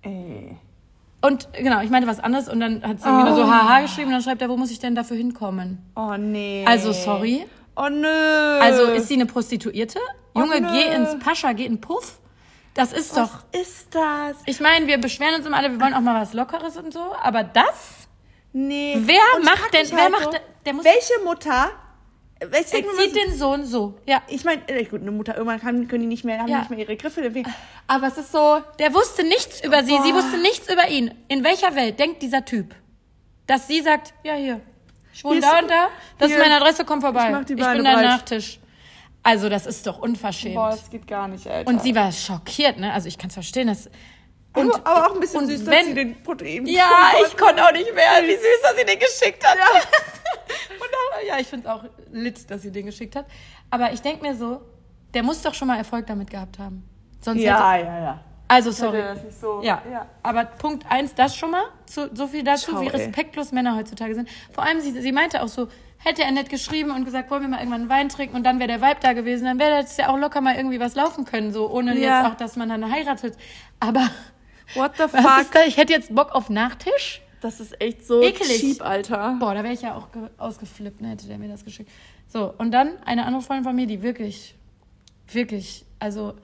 [0.02, 0.56] Ey.
[1.22, 4.06] Und genau, ich meinte was anderes und dann hat sie irgendwie nur so haha geschrieben
[4.08, 5.78] und dann schreibt er, wo muss ich denn dafür hinkommen?
[5.94, 6.64] Oh, nee.
[6.66, 7.46] Also, sorry.
[7.76, 8.58] Oh, nö.
[8.60, 9.98] Also ist sie eine Prostituierte?
[10.34, 10.68] Junge, Oh, nö.
[10.72, 12.18] geh ins Pascha, geh in Puff.
[12.74, 13.60] Das ist Was doch.
[13.60, 14.36] ist das?
[14.46, 17.14] Ich meine, wir beschweren uns immer alle, wir wollen auch mal was Lockeres und so,
[17.22, 18.08] aber das?
[18.52, 18.96] Nee.
[19.00, 21.70] Wer Und macht denn- mich wer halt macht so, denn- der muss- welche Mutter?
[22.42, 23.98] Ich Er zieht so- den Sohn so.
[24.06, 24.22] Ja.
[24.28, 26.58] ich meine, äh, gut, eine Mutter, irgendwann kann, können die nicht mehr, haben Ja.
[26.60, 27.20] nicht mehr ihre Griffe.
[27.22, 27.52] deswegen-
[27.86, 30.22] Aber es ist so, Der wusste nichts über sie, sie Boah.
[30.22, 31.14] wusste nichts über ihn.
[31.28, 32.74] In welcher Welt denkt dieser Typ,
[33.46, 34.60] dass sie sagt, ja hier,
[35.12, 35.88] ich wohne da und da,
[36.18, 37.26] das hier, ist meine Adresse, komm vorbei.
[37.26, 38.04] ich mach die ich Beine bin dein.
[38.04, 38.58] Nachtisch.
[39.22, 40.54] Also das ist doch unverschämt.
[40.54, 41.68] boah, es geht gar nicht, Alter.
[41.68, 42.90] Und sie war schockiert, ne?
[42.94, 43.90] Also ich kann es verstehen, dass.
[44.54, 46.88] und, aber auch ein bisschen süß, dass wenn- sie den Protein Ja,
[47.26, 48.22] ich konnte auch nicht mehr.
[48.22, 49.58] Wie süß, dass sie den geschickt hat.
[49.58, 49.82] und
[50.52, 53.26] auch, ja, ich finde es auch lit, dass sie den geschickt hat.
[53.70, 54.60] Aber ich denke mir so,
[55.14, 56.84] der muss doch schon mal Erfolg damit gehabt haben.
[57.20, 58.20] Sonst Ja, hätte, ja, ja.
[58.48, 58.98] also sorry.
[59.02, 59.82] Das nicht so- ja.
[59.90, 60.06] ja.
[60.22, 61.64] aber Punkt eins, das schon mal.
[61.86, 62.92] Zu, so viel dazu, Schau, wie ey.
[62.92, 64.28] respektlos Männer heutzutage sind.
[64.52, 67.48] Vor allem, sie, sie meinte auch so, hätte er nett geschrieben und gesagt, wollen wir
[67.48, 69.98] mal irgendwann einen Wein trinken und dann wäre der Vibe da gewesen, dann wäre jetzt
[69.98, 72.22] ja auch locker mal irgendwie was laufen können, so ohne Ja.
[72.22, 73.36] jetzt auch, dass man dann heiratet.
[73.80, 74.08] Aber
[74.74, 75.50] What the fuck?
[75.52, 75.64] da?
[75.66, 77.20] Ich hätte jetzt Bock auf Nachtisch.
[77.40, 78.60] Das ist echt so Ekelig.
[78.60, 79.36] cheap, Alter.
[79.40, 81.90] Boah, da wäre ich ja auch ge- ausgeflippt, ne, hätte der mir das geschickt.
[82.28, 84.54] So, und dann eine andere Freundin von mir, die wirklich,
[85.32, 86.34] wirklich, also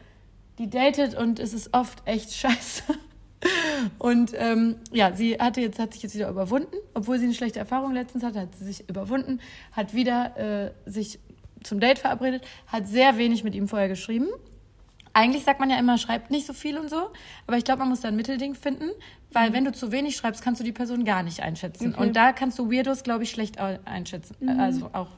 [0.58, 2.82] die datet und es ist oft echt scheiße.
[3.98, 7.58] Und ähm, ja, sie hatte jetzt, hat sich jetzt wieder überwunden, obwohl sie eine schlechte
[7.58, 9.40] Erfahrung letztens hatte, hat sie sich überwunden,
[9.72, 11.18] hat wieder äh, sich
[11.62, 14.26] zum Date verabredet, hat sehr wenig mit ihm vorher geschrieben.
[15.12, 17.10] Eigentlich sagt man ja immer, schreibt nicht so viel und so,
[17.46, 18.90] aber ich glaube, man muss da ein Mittelding finden,
[19.36, 21.92] weil wenn du zu wenig schreibst, kannst du die Person gar nicht einschätzen.
[21.94, 22.02] Okay.
[22.02, 25.08] Und da kannst du Weirdos, glaube ich, schlecht au- einschätzen, äh, also auch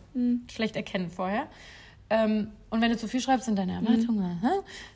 [0.51, 1.47] schlecht erkennen vorher.
[2.11, 4.49] Ähm, und wenn du zu viel schreibst, sind deine Erwartungen, hä?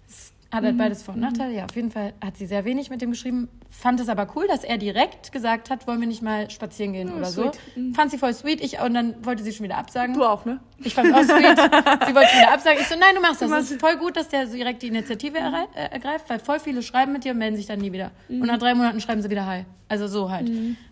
[0.06, 1.54] das Hat halt beides Vor- und Nachteile.
[1.54, 3.48] Ja, auf jeden Fall hat sie sehr wenig mit dem geschrieben.
[3.70, 7.10] Fand es aber cool, dass er direkt gesagt hat, wollen wir nicht mal spazieren gehen
[7.10, 7.58] oder sweet.
[7.74, 7.92] so.
[7.94, 8.60] Fand sie voll sweet.
[8.62, 10.14] Ich, und dann wollte sie schon wieder absagen.
[10.14, 10.60] Du auch, ne?
[10.84, 11.56] Ich fand es auch sweet.
[12.06, 12.78] sie wollte wieder absagen.
[12.82, 13.50] Ich so, nein, du machst das.
[13.50, 16.60] Es ist voll gut, dass der so direkt die Initiative errei- äh, ergreift, weil voll
[16.60, 18.10] viele schreiben mit dir und melden sich dann nie wieder.
[18.28, 19.64] Und nach drei Monaten schreiben sie wieder Hi.
[19.88, 20.50] Also so halt.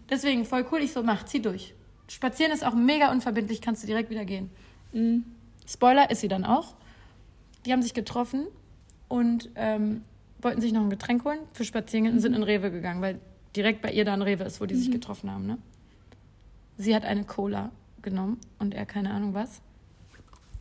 [0.08, 0.80] Deswegen voll cool.
[0.80, 1.74] Ich so, mach, zieh durch.
[2.08, 4.50] Spazieren ist auch mega unverbindlich, kannst du direkt wieder gehen.
[5.68, 6.74] Spoiler ist sie dann auch.
[7.66, 8.46] Die haben sich getroffen
[9.10, 10.02] und ähm,
[10.40, 13.18] wollten sich noch ein Getränk holen für Spaziergänge und sind in Rewe gegangen, weil
[13.54, 15.46] direkt bei ihr da ein Rewe ist, wo die sich getroffen haben.
[15.46, 15.58] Ne?
[16.78, 19.60] Sie hat eine Cola genommen und er keine Ahnung was.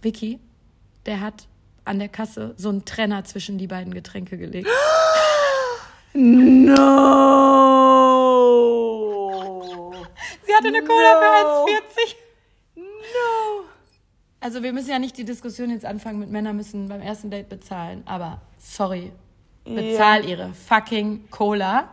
[0.01, 0.39] Vicky,
[1.05, 1.47] der hat
[1.85, 4.67] an der Kasse so einen Trenner zwischen die beiden Getränke gelegt.
[6.13, 6.75] No!
[10.45, 11.65] Sie hatte eine Cola No.
[11.67, 12.15] für 1,40.
[14.41, 17.49] Also wir müssen ja nicht die Diskussion jetzt anfangen mit Männer müssen beim ersten Date
[17.49, 19.11] bezahlen, aber sorry,
[19.65, 21.89] bezahl ihre fucking Cola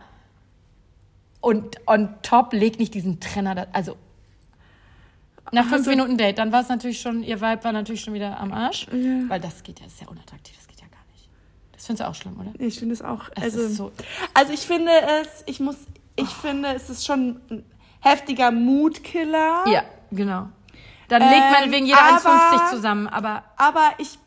[1.41, 3.97] und on top leg nicht diesen Trenner da, also
[5.51, 8.13] nach fünf Also- Minuten Date, dann war es natürlich schon, ihr Vibe war natürlich schon
[8.13, 8.87] wieder am Arsch,
[9.27, 11.29] weil das geht ja, ist ja unattraktiv, das geht ja gar nicht.
[11.73, 12.51] Das findest du auch schlimm, oder?
[12.59, 13.25] Ich finde es auch.
[13.35, 13.91] Es Also, so,
[14.33, 14.91] also ich finde
[15.21, 15.77] es, ich muss,
[16.15, 17.65] ich finde, es ist schon ein
[18.01, 19.63] heftiger Mutkiller.
[19.67, 20.47] ja, genau.
[21.09, 24.17] Dann legt Ähm, meinetwegen jeder aber- 1,50 zusammen, aber Aber ich,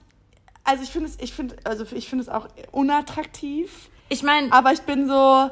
[0.65, 3.89] also ich finde es, ich finde, also ich finde es auch unattraktiv.
[4.09, 5.51] ich meine, Aber ich bin so,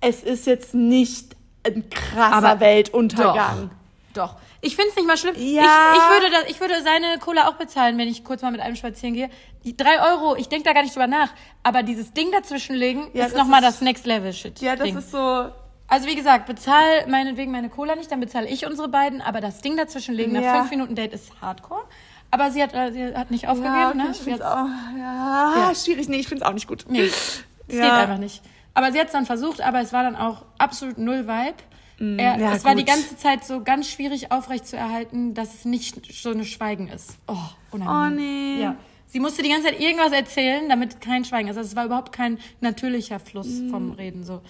[0.00, 3.70] es ist jetzt nicht ein krasser Aber Weltuntergang.
[4.14, 4.34] Doch.
[4.62, 5.34] Ich finde es nicht mal schlimm.
[5.36, 5.62] Ja.
[5.92, 8.60] Ich, ich, würde das, ich würde seine Cola auch bezahlen, wenn ich kurz mal mit
[8.60, 9.30] einem spazieren gehe.
[9.64, 11.30] Die drei Euro, ich denke da gar nicht drüber nach.
[11.62, 14.60] Aber dieses Ding dazwischenlegen Ja, ist nochmal das Next Level Shit.
[14.60, 14.98] Ja, das Ding.
[14.98, 15.50] ist so.
[15.90, 19.20] Also wie gesagt, bezahl meinetwegen meine Cola nicht, dann bezahle ich unsere beiden.
[19.20, 20.54] Aber das Ding dazwischenlegen nach Ja.
[20.60, 21.82] fünf Minuten Date ist Hardcore.
[22.30, 24.10] Aber sie hat, äh, sie hat nicht aufgegeben, Ja, okay, ne?
[24.12, 24.66] ich hat- auch,
[24.96, 25.74] ja, Ja.
[25.74, 26.08] schwierig.
[26.08, 26.84] Nee, ich finde es auch nicht gut.
[26.88, 28.40] Nee, es geht einfach nicht.
[28.72, 31.54] Aber sie hat es dann versucht, aber es war dann auch absolut null Vibe.
[31.98, 32.94] Er, Mm, ja, es war die gut.
[32.94, 37.18] ganze Zeit so ganz schwierig aufrecht zu erhalten, dass es nicht so eine Schweigen ist.
[37.26, 37.34] Oh,
[37.72, 38.06] unangenehm.
[38.06, 38.62] Oh, nee.
[38.62, 38.76] Ja.
[39.08, 41.56] Sie musste die ganze Zeit irgendwas erzählen, damit kein Schweigen ist.
[41.58, 43.70] Also es war überhaupt kein natürlicher Fluss Mm.
[43.70, 44.40] vom Reden so.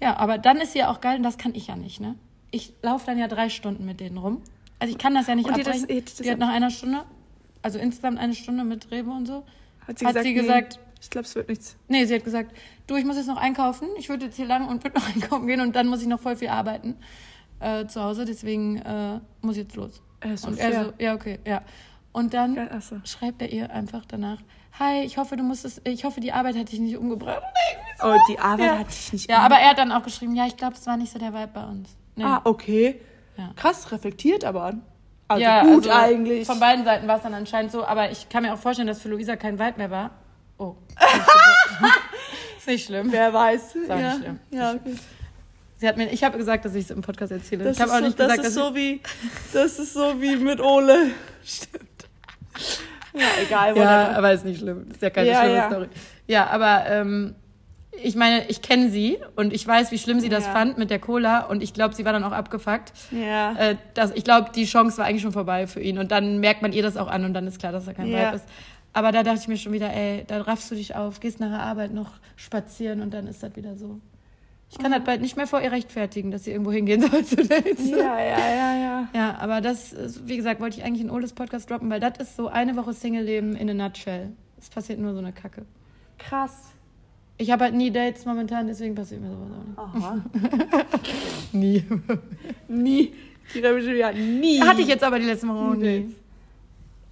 [0.00, 2.14] Ja, aber dann ist sie ja auch geil und das kann ich ja nicht, ne?
[2.50, 4.40] Ich laufe dann ja drei Stunden mit denen rum.
[4.78, 5.88] Also ich kann das ja nicht Und das- abbrechen.
[5.88, 7.04] die das- die hat nach einer Stunde,
[7.62, 9.44] also insgesamt eine Stunde mit Rewe und so,
[9.86, 10.24] Hat sie Hat gesagt?
[10.26, 11.76] sie nee, gesagt- ich glaube, es wird nichts.
[11.88, 13.86] Nee, sie hat gesagt, du, ich muss jetzt noch einkaufen.
[13.98, 16.20] Ich würde jetzt hier lang und würde noch einkaufen gehen und dann muss ich noch
[16.20, 16.96] voll viel arbeiten
[17.60, 18.24] äh, zu Hause.
[18.24, 20.02] Deswegen äh, muss ich jetzt los.
[20.20, 20.72] Äh, ist und fair.
[20.72, 21.62] er so, ja, okay, ja.
[22.12, 22.96] Und dann Ja, ach so.
[23.04, 24.38] schreibt er ihr einfach danach,
[24.78, 27.42] hi, ich hoffe, du musstest, ich hoffe, die Arbeit hat dich nicht umgebracht.
[28.02, 28.78] Oh, die Arbeit Ja.
[28.78, 29.30] hatte ich nicht.
[29.30, 31.32] Ja, aber er hat dann auch geschrieben, ja, ich glaube, es war nicht so der
[31.32, 31.96] Vibe bei uns.
[32.14, 32.24] Nee.
[32.24, 33.00] Ah, okay.
[33.36, 33.50] Ja.
[33.56, 34.74] Krass, reflektiert aber.
[35.28, 36.46] Also ja, gut also eigentlich.
[36.46, 39.00] Von beiden Seiten war es dann anscheinend so, aber ich kann mir auch vorstellen, dass
[39.00, 40.10] für Luisa kein Vibe mehr war.
[40.58, 40.74] Oh.
[42.58, 43.10] ist nicht schlimm.
[43.10, 43.76] Wer weiß.
[43.88, 44.14] auch ja.
[44.14, 44.40] nicht schlimm.
[44.50, 44.94] Ja, okay.
[45.78, 47.64] Sie hat mir, ich habe gesagt, dass ich es im Podcast erzähle.
[47.64, 49.00] Das ich habe ist auch so, nicht das gesagt, ist dass so wie,
[49.52, 51.10] das ist so wie mit Ole.
[51.44, 52.08] Stimmt.
[53.12, 53.76] Ja, egal.
[53.76, 54.90] Ja, aber ist nicht schlimm.
[54.90, 55.70] Ist ja keine Ja, schlimme ja.
[55.70, 55.88] Story.
[56.26, 57.34] Ja, aber ähm,
[58.02, 60.52] ich meine, ich kenne sie und ich weiß, wie schlimm sie das Ja.
[60.52, 62.92] fand mit der Cola und ich glaube, sie war dann auch abgefuckt.
[63.10, 63.52] Ja.
[63.54, 66.62] Äh, das, ich glaube, die Chance war eigentlich schon vorbei für ihn und dann merkt
[66.62, 68.28] man ihr das auch an und dann ist klar, dass er kein Ja.
[68.28, 68.44] Vibe ist.
[68.92, 71.50] Aber da dachte ich mir schon wieder, ey, da raffst du dich auf, gehst nach
[71.50, 74.00] der Arbeit noch spazieren und dann ist das wieder so.
[74.70, 77.36] Ich kann das bald nicht mehr vor ihr rechtfertigen, dass sie irgendwo hingehen soll zu
[77.36, 77.88] Dates.
[77.90, 79.08] ja, ja, ja, ja.
[79.14, 82.18] Ja, aber das, ist- wie gesagt, wollte ich eigentlich in Oles Podcast droppen, weil das
[82.18, 84.30] ist so eine Woche Single-Leben in a nutshell.
[84.58, 85.66] Es passiert nur so eine Kacke.
[86.18, 86.72] Krass.
[87.38, 90.04] Ich habe halt nie Dates momentan, deswegen passiert mir sowas auch nicht.
[90.06, 90.24] Aha.
[91.52, 91.84] Nie.
[92.68, 93.14] nie.
[93.54, 94.60] Die Revision, ja, nie.
[94.60, 96.14] Hatte ich jetzt aber die letzten Wochen auch Nie.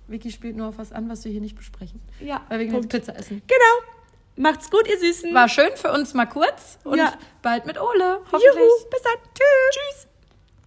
[0.08, 2.00] Vicky spielt nur auf was an, was wir hier nicht besprechen.
[2.20, 3.40] Ja, Weil wir gehen jetzt Pizza essen.
[3.46, 3.92] Genau.
[4.36, 5.32] Macht's gut, ihr Süßen.
[5.32, 7.14] War schön für uns mal kurz und Ja.
[7.42, 8.18] bald mit Ole.
[8.32, 8.42] Hoffentlich.
[8.54, 8.90] Juhu.
[8.90, 9.14] Bis dann.
[9.34, 9.70] Tschüss.
[9.70, 10.08] Tschüss.